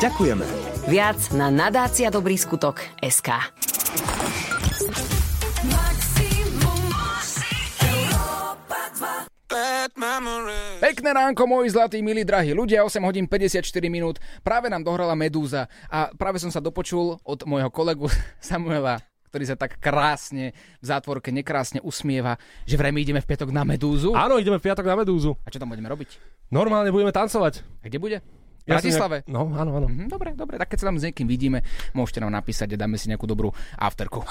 Ďakujeme. 0.05 0.45
Viac 0.85 1.33
na 1.33 1.49
nadácia 1.49 2.13
Dobrý 2.13 2.37
skutok 2.37 2.85
SK. 3.01 3.57
Pekné 10.85 11.11
ránko, 11.17 11.49
moji 11.49 11.73
zlatí, 11.73 12.05
milí, 12.05 12.29
drahí 12.29 12.53
ľudia, 12.53 12.85
8 12.85 13.01
hodín 13.09 13.25
54 13.25 13.65
minút. 13.89 14.21
Práve 14.45 14.69
nám 14.69 14.85
dohrala 14.85 15.17
Medúza 15.17 15.65
a 15.89 16.13
práve 16.13 16.37
som 16.37 16.53
sa 16.53 16.61
dopočul 16.61 17.17
od 17.25 17.41
môjho 17.49 17.73
kolegu 17.73 18.13
Samuela, 18.45 19.01
ktorý 19.35 19.51
sa 19.51 19.59
tak 19.59 19.83
krásne 19.83 20.55
v 20.79 20.85
zátvorke 20.87 21.35
nekrásne 21.35 21.83
usmieva, 21.83 22.39
že 22.63 22.79
vraj 22.79 22.95
my 22.95 23.03
ideme 23.03 23.19
v 23.19 23.27
piatok 23.27 23.51
na 23.51 23.67
Medúzu. 23.67 24.15
Áno, 24.15 24.39
ideme 24.39 24.63
v 24.63 24.71
piatok 24.71 24.87
na 24.87 24.95
Medúzu. 24.95 25.35
A 25.43 25.51
čo 25.51 25.59
tam 25.59 25.75
budeme 25.75 25.91
robiť? 25.91 26.23
Normálne 26.55 26.95
budeme 26.95 27.11
tancovať. 27.11 27.67
A 27.83 27.91
kde 27.91 27.99
bude? 27.99 28.17
V 28.63 28.71
Ja 28.71 28.79
Bratislave? 28.79 29.17
nejak- 29.21 29.29
No, 29.29 29.51
áno, 29.51 29.75
áno. 29.75 29.91
Mhm, 29.91 30.07
dobre, 30.07 30.33
dobre, 30.33 30.55
tak 30.55 30.71
keď 30.71 30.79
sa 30.79 30.87
tam 30.87 30.97
s 30.97 31.05
niekým 31.05 31.27
vidíme, 31.27 31.67
môžete 31.91 32.23
nám 32.23 32.31
napísať 32.31 32.79
a 32.79 32.81
dáme 32.81 32.95
si 32.95 33.11
nejakú 33.11 33.27
dobrú 33.27 33.51
afterku. 33.75 34.23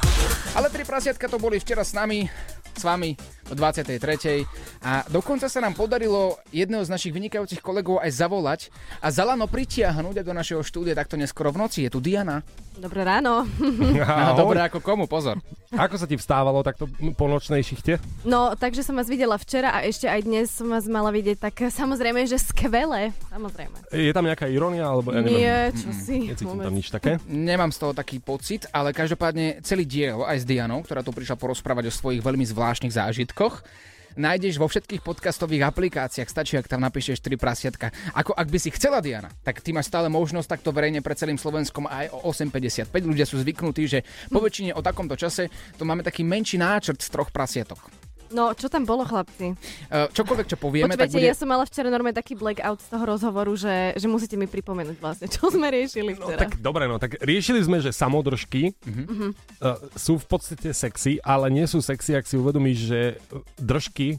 Ale 0.56 0.70
tri 0.70 0.86
prasiatka 0.86 1.26
to 1.26 1.36
boli 1.36 1.58
včera 1.58 1.82
s 1.82 1.90
nami, 1.90 2.30
s 2.76 2.82
vami 2.82 3.16
o 3.50 3.54
23. 3.54 4.46
A 4.82 5.04
dokonca 5.10 5.50
sa 5.50 5.60
nám 5.60 5.74
podarilo 5.74 6.38
jedného 6.54 6.80
z 6.86 6.92
našich 6.92 7.12
vynikajúcich 7.12 7.60
kolegov 7.60 8.00
aj 8.00 8.10
zavolať 8.14 8.60
a 9.02 9.10
za 9.10 9.26
lano 9.26 9.44
pritiahnuť 9.50 10.22
do 10.22 10.32
našeho 10.32 10.62
štúdia 10.64 10.96
takto 10.96 11.18
neskoro 11.18 11.50
v 11.50 11.60
noci. 11.66 11.84
Je 11.84 11.90
tu 11.90 11.98
Diana. 12.00 12.40
Dobré 12.72 13.04
ráno. 13.04 13.44
A 14.00 14.32
dobre, 14.32 14.64
ako 14.64 14.80
komu, 14.80 15.04
pozor. 15.04 15.36
Ako 15.76 16.00
sa 16.00 16.08
ti 16.08 16.16
vstávalo 16.16 16.64
takto 16.64 16.88
po 16.88 17.28
nočnej 17.28 17.60
šichte? 17.60 18.00
No, 18.24 18.56
takže 18.56 18.80
som 18.80 18.96
vás 18.96 19.12
videla 19.12 19.36
včera 19.36 19.76
a 19.76 19.84
ešte 19.84 20.08
aj 20.08 20.20
dnes 20.24 20.48
som 20.48 20.72
vás 20.72 20.88
mala 20.88 21.12
vidieť, 21.12 21.36
tak 21.36 21.68
samozrejme, 21.68 22.24
že 22.24 22.40
skvelé. 22.40 23.12
Samozrejme. 23.28 23.92
Je 23.92 24.12
tam 24.16 24.24
nejaká 24.24 24.48
irónia? 24.48 24.88
Alebo 24.88 25.12
ja 25.12 25.20
neviem. 25.20 25.36
Nie, 25.36 25.58
čo 25.76 25.92
si. 25.92 26.32
Necítim 26.32 26.56
vôbec. 26.56 26.64
tam 26.64 26.76
nič 26.76 26.88
také. 26.88 27.20
Nemám 27.28 27.72
z 27.76 27.78
toho 27.84 27.92
taký 27.92 28.24
pocit, 28.24 28.64
ale 28.72 28.96
každopádne 28.96 29.60
celý 29.60 29.84
diel 29.84 30.24
aj 30.24 30.40
s 30.40 30.48
Dianou, 30.48 30.80
ktorá 30.80 31.04
tu 31.04 31.12
prišla 31.12 31.36
porozprávať 31.36 31.88
o 31.88 31.92
svojich 31.92 32.24
veľmi 32.24 32.44
zvláštnych 32.48 32.61
zážitkoch, 32.94 33.66
nájdeš 34.14 34.60
vo 34.60 34.68
všetkých 34.68 35.02
podcastových 35.02 35.66
aplikáciách. 35.72 36.28
Stačí, 36.28 36.54
ak 36.60 36.68
tam 36.68 36.84
napíšeš 36.84 37.24
3 37.24 37.34
prasiatka. 37.40 37.90
Ako 38.12 38.36
ak 38.36 38.48
by 38.48 38.58
si 38.60 38.70
chcela 38.70 39.00
Diana, 39.00 39.32
tak 39.42 39.64
ty 39.64 39.72
máš 39.72 39.88
stále 39.88 40.12
možnosť 40.12 40.58
takto 40.58 40.70
verejne 40.70 41.00
pred 41.00 41.16
celým 41.16 41.40
Slovenskom 41.40 41.88
aj 41.88 42.12
o 42.12 42.28
8.55. 42.28 42.92
Ľudia 42.92 43.26
sú 43.26 43.40
zvyknutí, 43.40 43.82
že 43.88 44.04
po 44.28 44.38
väčšine 44.38 44.76
o 44.76 44.84
takomto 44.84 45.16
čase 45.16 45.48
to 45.76 45.82
máme 45.82 46.04
taký 46.04 46.22
menší 46.22 46.60
náčrt 46.60 47.00
z 47.00 47.08
troch 47.08 47.32
prasiatok. 47.32 48.01
No, 48.32 48.50
čo 48.50 48.66
tam 48.66 48.82
bolo, 48.82 49.02
chlapci? 49.02 49.52
Uh, 49.86 50.08
čokoľvek, 50.10 50.46
čo 50.46 50.56
povieme, 50.56 50.90
tak 50.90 51.06
Počujete, 51.06 51.16
bude... 51.16 51.28
ja 51.28 51.36
som 51.36 51.46
mala 51.46 51.62
včera 51.62 51.86
normálne 51.86 52.12
taký 52.14 52.34
blackout 52.34 52.78
z 52.78 52.88
toho 52.88 53.04
rozhovoru, 53.06 53.52
že, 53.54 53.74
že 53.94 54.06
musíte 54.06 54.34
mi 54.34 54.44
pripomenúť 54.44 54.96
vlastne, 54.96 55.26
čo 55.28 55.48
sme 55.48 55.68
riešili 55.68 56.14
No, 56.14 56.26
včera. 56.26 56.40
tak 56.42 56.56
dobre, 56.58 56.84
no 56.84 56.96
tak 56.96 57.20
riešili 57.20 57.60
sme, 57.60 57.78
že 57.78 57.90
samodržky 57.90 58.72
Mhm. 58.82 59.28
uh, 59.60 59.76
sú 59.94 60.16
v 60.16 60.26
podstate 60.26 60.72
sexy, 60.72 61.20
ale 61.20 61.46
nie 61.48 61.64
sú 61.64 61.78
sexy, 61.78 62.12
ak 62.12 62.24
si 62.24 62.34
uvedomíš, 62.34 62.78
že 62.82 63.00
uh, 63.28 63.40
držky 63.56 64.16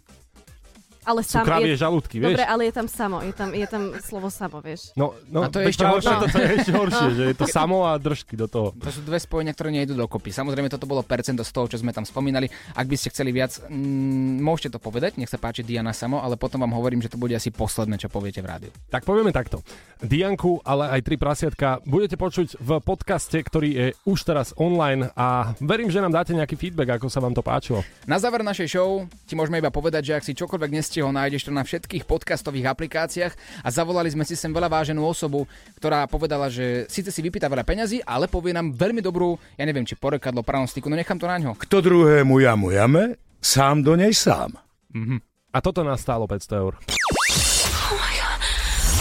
ale 1.03 1.19
sú 1.21 1.37
sam, 1.37 1.45
kravie 1.45 1.75
žalúdky, 1.75 2.15
vieš? 2.17 2.35
Dobre, 2.35 2.45
ale 2.45 2.61
je 2.67 2.73
tam 2.73 2.87
samo, 2.87 3.17
je 3.19 3.33
tam, 3.33 3.49
je 3.51 3.67
tam 3.67 3.83
slovo 3.99 4.27
samo, 4.27 4.57
vieš. 4.59 4.91
No, 4.95 5.13
no 5.27 5.43
A 5.43 5.51
to 5.51 5.59
je 5.59 5.69
ešte 5.69 5.83
horšie. 5.83 6.09
preto 6.09 6.25
To 6.27 6.37
je 6.39 6.49
ešte 6.57 6.71
horšie, 6.71 7.05
No. 7.05 7.15
že 7.15 7.23
je 7.29 7.35
to 7.35 7.45
samo 7.59 7.77
a 7.83 7.95
držky 7.97 8.33
do 8.33 8.47
toho. 8.47 8.71
To 8.75 8.89
sú 8.89 9.01
dve 9.01 9.19
spojenia, 9.19 9.51
ktoré 9.51 9.69
nejdu 9.69 9.93
dokopy. 9.93 10.31
Samozrejme, 10.31 10.67
toto 10.67 10.87
bolo 10.87 11.03
percento 11.03 11.43
z 11.43 11.51
toho, 11.51 11.67
čo 11.67 11.77
sme 11.77 11.91
tam 11.91 12.03
spomínali. 12.03 12.47
Ak 12.73 12.87
by 12.87 12.95
ste 12.95 13.11
chceli 13.11 13.29
viac, 13.29 13.59
mm, 13.63 14.39
môžete 14.39 14.75
to 14.75 14.79
povedať, 14.79 15.19
nech 15.19 15.29
sa 15.29 15.37
páči 15.37 15.61
Diana 15.61 15.91
Samo, 15.91 16.19
ale 16.19 16.39
potom 16.39 16.63
vám 16.63 16.73
hovorím, 16.73 16.99
že 16.99 17.11
to 17.11 17.19
bude 17.19 17.35
asi 17.35 17.51
posledné, 17.51 17.99
čo 17.99 18.07
poviete 18.07 18.39
v 18.39 18.47
rádiu. 18.47 18.71
Tak 18.89 19.03
povieme 19.03 19.29
takto. 19.29 19.59
Dianku, 19.99 20.59
ale 20.63 20.89
aj 20.89 21.01
tri 21.03 21.15
prasiatka 21.15 21.79
budete 21.83 22.19
počuť 22.19 22.59
v 22.59 22.69
podcaste, 22.79 23.39
ktorý 23.39 23.69
je 23.71 23.85
už 24.03 24.19
teraz 24.23 24.51
online 24.55 25.07
a 25.15 25.55
verím, 25.59 25.87
že 25.87 25.99
nám 25.99 26.11
dáte 26.11 26.35
nejaký 26.35 26.55
feedback, 26.55 26.99
ako 26.99 27.07
sa 27.07 27.23
vám 27.23 27.31
to 27.31 27.39
páčilo. 27.39 27.81
Na 28.03 28.19
záver 28.19 28.43
našej 28.43 28.67
show 28.67 28.89
ti 29.23 29.33
môžeme 29.33 29.57
iba 29.57 29.71
povedať, 29.71 30.11
že 30.11 30.13
ak 30.13 30.23
si 30.23 30.35
čokoľvek 30.35 30.71
nestihol, 30.93 31.09
nájdeš 31.09 31.49
to 31.49 31.51
na 31.57 31.65
všetkých 31.65 32.05
podcastových 32.05 32.69
aplikáciách 32.69 33.33
a 33.65 33.67
zavolali 33.73 34.13
sme 34.13 34.21
si 34.29 34.37
sem 34.37 34.53
veľa 34.53 34.69
váženú 34.69 35.01
osobu, 35.01 35.49
ktorá 35.81 36.05
povedala, 36.05 36.53
že 36.53 36.85
síce 36.85 37.09
si 37.09 37.17
vypýta 37.25 37.49
veľa 37.49 37.65
peňazí, 37.65 38.05
ale 38.05 38.29
povie 38.29 38.53
nám 38.53 38.77
veľmi 38.77 39.01
dobrú, 39.01 39.33
ja 39.57 39.65
neviem, 39.65 39.89
či 39.89 39.97
porekadlo, 39.97 40.45
pranostiku, 40.45 40.93
no 40.93 40.93
nechám 40.93 41.17
to 41.17 41.25
na 41.25 41.41
ňo. 41.41 41.57
Kto 41.57 41.81
druhému 41.81 42.45
jamu 42.45 42.69
jame, 42.69 43.17
sám 43.41 43.81
do 43.81 43.97
nej 43.97 44.13
sám. 44.13 44.53
Mhm. 44.93 45.17
A 45.49 45.57
toto 45.65 45.81
nás 45.81 45.97
stálo 45.97 46.29
500 46.29 46.61
eur. 46.61 46.77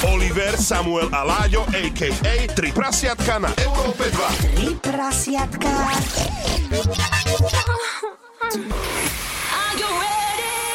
Oliver, 0.08 0.56
Samuel 0.56 1.12
a 1.12 1.28
Láďo, 1.28 1.68
a.k.a. 1.76 2.34
Tri 2.56 2.72
prasiatka 2.72 3.36
na 3.36 3.52
Európe 3.60 4.08
2. 4.08 4.56
Tri 4.56 4.70
prasiatka. 4.80 5.72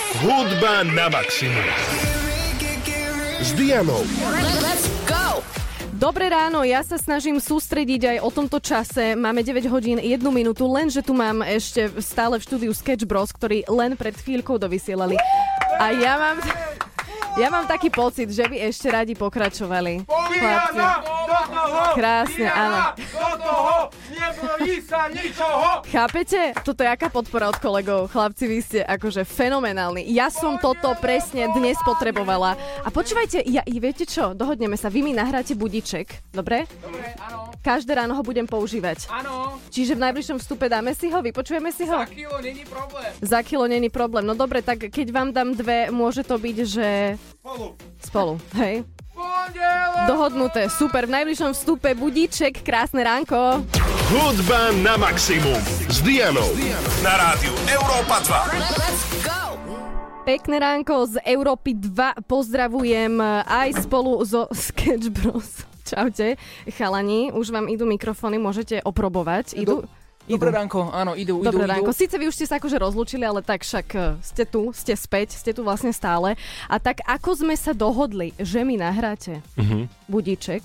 Hudba 0.08 0.88
na 0.96 1.12
maximum. 1.12 1.68
S 3.44 3.52
Dianou. 3.60 4.08
Let's 4.64 4.88
go. 5.04 5.44
Dobré 6.00 6.32
ráno, 6.32 6.64
ja 6.64 6.80
sa 6.80 6.96
snažím 6.96 7.44
sústrediť 7.44 8.16
aj 8.16 8.18
o 8.24 8.32
tomto 8.32 8.64
čase. 8.64 9.20
Máme 9.20 9.44
9 9.44 9.68
hodín 9.68 10.00
1 10.00 10.24
minútu, 10.32 10.64
lenže 10.64 11.04
tu 11.04 11.12
mám 11.12 11.44
ešte 11.44 11.92
stále 12.00 12.40
v 12.40 12.46
štúdiu 12.48 12.72
Sketch 12.72 13.04
Bros, 13.04 13.36
ktorí 13.36 13.68
len 13.68 14.00
pred 14.00 14.16
chvíľkou 14.16 14.56
dovysielali. 14.56 15.20
A 15.76 15.92
ja 15.92 16.16
mám... 16.16 16.40
Ja 17.38 17.54
mám 17.54 17.70
taký 17.70 17.94
pocit, 17.94 18.34
že 18.34 18.50
by 18.50 18.58
ešte 18.66 18.90
radi 18.90 19.14
pokračovali. 19.14 20.10
Chlapci. 20.10 20.82
Krásne, 21.94 22.50
áno. 22.50 22.98
Do 22.98 23.30
toho 23.46 23.76
nebojí 24.10 24.82
sa 24.82 25.06
ničoho! 25.06 25.86
Chápete? 25.86 26.58
Toto 26.66 26.82
je 26.82 26.90
aká 26.90 27.14
podpora 27.14 27.54
od 27.54 27.62
kolegov. 27.62 28.10
Chlapci, 28.10 28.50
vy 28.50 28.60
ste 28.66 28.80
akože 28.82 29.22
fenomenálni. 29.22 30.02
Ja 30.10 30.34
som 30.34 30.58
toto 30.58 30.98
presne 30.98 31.54
dnes 31.54 31.78
potrebovala. 31.86 32.58
A 32.82 32.90
počúvajte, 32.90 33.46
ja, 33.46 33.62
viete 33.70 34.10
čo? 34.10 34.34
Dohodneme 34.34 34.74
sa. 34.74 34.90
Vy 34.90 35.06
mi 35.06 35.14
nahráte 35.14 35.54
budiček, 35.54 36.34
dobre? 36.34 36.66
Dobre, 36.82 37.14
áno. 37.22 37.54
Každé 37.62 38.00
ráno 38.00 38.18
ho 38.18 38.24
budem 38.26 38.50
používať. 38.50 39.12
Áno. 39.14 39.62
Čiže 39.70 39.94
v 39.94 40.10
najbližšom 40.10 40.38
vstupe 40.42 40.72
dáme 40.72 40.96
si 40.98 41.12
ho, 41.14 41.20
vypočujeme 41.22 41.70
si 41.70 41.86
ho? 41.86 42.02
Za 42.02 42.10
kilo 42.10 42.38
není 42.42 42.64
problém. 42.66 43.12
Za 43.22 43.40
kilo 43.44 43.66
není 43.68 43.90
problém. 43.94 44.26
No 44.26 44.34
dobre, 44.34 44.64
tak 44.64 44.90
keď 44.90 45.08
vám 45.12 45.30
dám 45.36 45.54
dve, 45.54 45.94
môže 45.94 46.26
to 46.26 46.40
byť, 46.40 46.58
že... 46.64 46.90
Spolu. 47.58 47.74
Spolu, 48.06 48.34
hej? 48.62 48.86
Pondelok! 49.18 50.06
Dohodnuté, 50.06 50.70
super. 50.70 51.10
V 51.10 51.18
najbližšom 51.18 51.58
vstupe 51.58 51.90
budíček, 51.98 52.62
krásne 52.62 53.02
ránko. 53.02 53.66
Hudba 54.14 54.78
na 54.86 54.94
maximum. 54.94 55.58
S 55.90 56.06
Dianou. 56.06 56.46
Na 57.02 57.18
rádiu 57.18 57.50
Európa 57.66 58.22
2. 60.22 60.22
Pekné 60.30 60.62
ránko 60.62 61.10
z 61.10 61.18
Európy 61.26 61.74
2. 61.74 62.30
Pozdravujem 62.30 63.18
aj 63.50 63.90
spolu 63.90 64.22
so 64.22 64.46
Sketch 64.54 65.10
Bros. 65.10 65.66
Čaute, 65.82 66.38
chalani. 66.78 67.34
Už 67.34 67.50
vám 67.50 67.74
idú 67.74 67.90
mikrofóny, 67.90 68.38
môžete 68.38 68.86
oprobovať. 68.86 69.58
Idú? 69.58 69.82
Dobré 70.30 70.52
ránko, 70.52 70.92
áno, 70.92 71.12
idú, 71.14 71.40
idú, 71.40 71.48
Dobré 71.48 71.64
idú. 71.64 71.72
ránko. 71.72 71.92
Sice 71.92 72.16
vy 72.16 72.28
už 72.28 72.36
ste 72.36 72.44
sa 72.44 72.58
akože 72.58 72.76
rozlúčili, 72.76 73.24
ale 73.24 73.40
tak 73.40 73.62
však 73.62 73.88
e, 73.90 74.00
ste 74.22 74.44
tu, 74.44 74.70
ste 74.72 74.92
späť, 74.94 75.32
ste 75.34 75.50
tu 75.50 75.62
vlastne 75.62 75.90
stále. 75.90 76.36
A 76.66 76.76
tak 76.78 77.00
ako 77.02 77.32
sme 77.38 77.56
sa 77.56 77.72
dohodli, 77.72 78.36
že 78.36 78.62
mi 78.62 78.76
nahráte 78.76 79.40
Mhm. 79.56 79.88
budíček, 80.06 80.64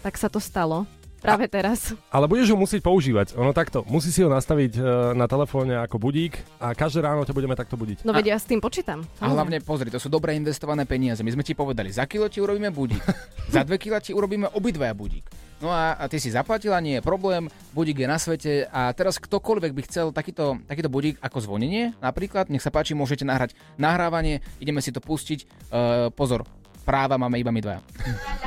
tak 0.00 0.14
sa 0.14 0.26
to 0.26 0.36
stalo. 0.36 0.84
Práve 1.20 1.44
teraz. 1.52 1.92
Ale 2.08 2.24
budeš 2.24 2.52
ho 2.52 2.58
musieť 2.58 2.80
používať. 2.80 3.36
Ono 3.36 3.52
takto. 3.52 3.84
Musí 3.84 4.08
si 4.08 4.24
ho 4.24 4.32
nastaviť 4.32 4.72
e, 4.76 4.80
na 5.12 5.28
telefóne 5.28 5.76
ako 5.76 6.00
budík 6.00 6.40
a 6.56 6.72
každé 6.72 7.04
ráno 7.04 7.28
ťa 7.28 7.36
budeme 7.36 7.52
takto 7.52 7.76
budiť. 7.76 8.08
No 8.08 8.16
vedia, 8.16 8.34
ja 8.34 8.40
s 8.40 8.48
tým 8.48 8.58
počítam. 8.58 9.04
A 9.20 9.28
hlavne 9.28 9.60
pozri, 9.60 9.92
to 9.92 10.00
sú 10.00 10.08
dobre 10.08 10.32
investované 10.32 10.88
peniaze. 10.88 11.20
My 11.20 11.36
sme 11.36 11.44
ti 11.44 11.52
povedali, 11.52 11.92
za 11.92 12.08
kilo 12.08 12.32
ti 12.32 12.40
urobíme 12.40 12.72
budík, 12.72 13.04
za 13.54 13.60
dve 13.68 13.76
kila 13.76 14.00
ti 14.00 14.16
urobíme 14.16 14.48
obidvaja 14.56 14.96
budík. 14.96 15.28
No 15.60 15.68
a, 15.68 15.92
a 15.92 16.08
ty 16.08 16.16
si 16.16 16.32
zaplatila, 16.32 16.80
nie 16.80 16.96
je 16.98 17.04
problém, 17.04 17.52
budík 17.76 18.00
je 18.00 18.08
na 18.08 18.16
svete 18.16 18.64
a 18.72 18.88
teraz 18.96 19.20
ktokoľvek 19.20 19.72
by 19.76 19.82
chcel 19.84 20.08
takýto, 20.08 20.56
takýto 20.64 20.88
budík 20.88 21.20
ako 21.20 21.44
zvonenie, 21.44 21.92
napríklad, 22.00 22.48
nech 22.48 22.64
sa 22.64 22.72
páči, 22.72 22.96
môžete 22.96 23.28
nahrať 23.28 23.52
nahrávanie, 23.76 24.40
ideme 24.56 24.80
si 24.80 24.88
to 24.88 25.04
pustiť. 25.04 25.44
Uh, 25.68 26.08
pozor, 26.16 26.48
práva 26.88 27.20
máme 27.20 27.36
iba 27.36 27.52
my 27.52 27.60
dvaja. 27.60 27.80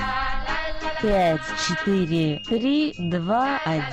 5, 1.03 1.39
4, 1.83 2.39
3, 2.47 2.93
2, 2.97 3.59
1. 3.65 3.83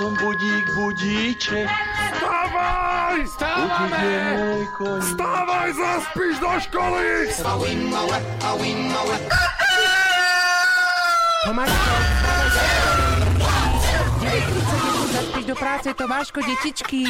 som 0.00 0.16
budík, 0.16 0.64
budíček. 0.72 1.68
Vstávaj! 2.16 3.20
Budík 3.36 3.92
je 4.00 4.16
môj 4.32 4.64
koň. 4.80 5.00
Vstávaj, 5.12 5.70
zaspíš 5.76 6.36
do 6.40 6.52
školy! 6.56 7.28
Tomáško, 11.44 11.94
zaspíš 15.12 15.44
do 15.44 15.54
práce, 15.54 15.94
Tomáško, 15.94 16.40
detičky. 16.40 17.04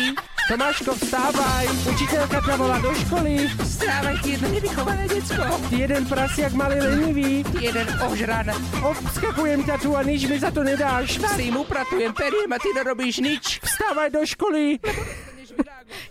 Tomáško, 0.50 0.90
vstávaj, 0.98 1.66
učiteľka 1.86 2.38
ťa 2.42 2.54
volá 2.58 2.82
do 2.82 2.90
školy. 2.90 3.46
Vstávaj, 3.62 4.16
ty 4.26 4.28
jedno 4.34 4.48
nevychované 4.50 5.04
decko. 5.06 5.44
Ty 5.70 5.74
jeden 5.86 6.02
prasiak 6.10 6.52
malý 6.52 6.78
lenivý. 6.82 7.46
Ty 7.46 7.58
jeden 7.70 7.88
ožran. 8.02 8.50
Obskakujem 8.82 9.62
ťa 9.62 9.76
tu 9.78 9.94
a 9.94 10.02
nič 10.02 10.26
mi 10.26 10.36
za 10.42 10.50
to 10.50 10.66
nedáš. 10.66 11.22
Im 11.38 11.62
upratujem 11.62 12.10
periem 12.10 12.50
a 12.50 12.58
ty 12.58 12.74
nerobíš 12.74 13.22
nič. 13.22 13.62
Vstávaj 13.62 14.10
do 14.10 14.26
školy. 14.26 14.82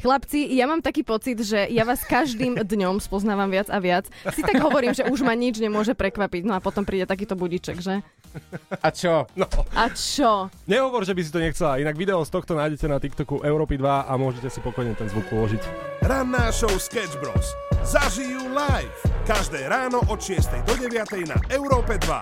Chlapci, 0.02 0.48
ja 0.54 0.66
mám 0.70 0.80
taký 0.80 1.02
pocit, 1.06 1.38
že 1.42 1.68
ja 1.70 1.84
vás 1.84 2.02
každým 2.06 2.62
dňom 2.72 3.02
spoznávam 3.02 3.50
viac 3.50 3.68
a 3.70 3.78
viac. 3.82 4.08
Si 4.34 4.42
tak 4.42 4.60
hovorím, 4.62 4.94
že 4.96 5.08
už 5.08 5.26
ma 5.26 5.34
nič 5.36 5.60
nemôže 5.60 5.94
prekvapiť, 5.98 6.44
no 6.48 6.54
a 6.56 6.64
potom 6.64 6.86
príde 6.88 7.06
takýto 7.08 7.34
budiček, 7.36 7.78
že? 7.82 8.06
A 8.80 8.88
čo? 8.90 9.28
No. 9.36 9.48
A 9.76 9.92
čo? 9.92 10.48
Nehovor, 10.64 11.04
že 11.04 11.12
by 11.12 11.22
si 11.22 11.34
to 11.34 11.44
nechcela, 11.44 11.82
inak 11.82 12.00
video 12.00 12.24
z 12.24 12.32
tohto 12.32 12.56
nájdete 12.56 12.86
na 12.88 12.98
TikToku 13.02 13.44
Európy 13.44 13.76
2 13.76 14.08
a 14.08 14.14
môžete 14.16 14.48
si 14.48 14.60
pokojne 14.64 14.96
ten 14.96 15.12
zvuk 15.12 15.28
uložiť. 15.28 15.64
Ranná 16.08 16.50
show 16.56 16.72
Sketch 16.80 17.20
Bros. 17.20 17.52
Zažijú 17.82 18.46
live. 18.54 18.94
Každé 19.26 19.66
ráno 19.66 20.06
od 20.06 20.22
6 20.22 20.66
do 20.70 20.74
9 20.78 21.26
na 21.26 21.38
Európe 21.50 21.98
2. 21.98 22.22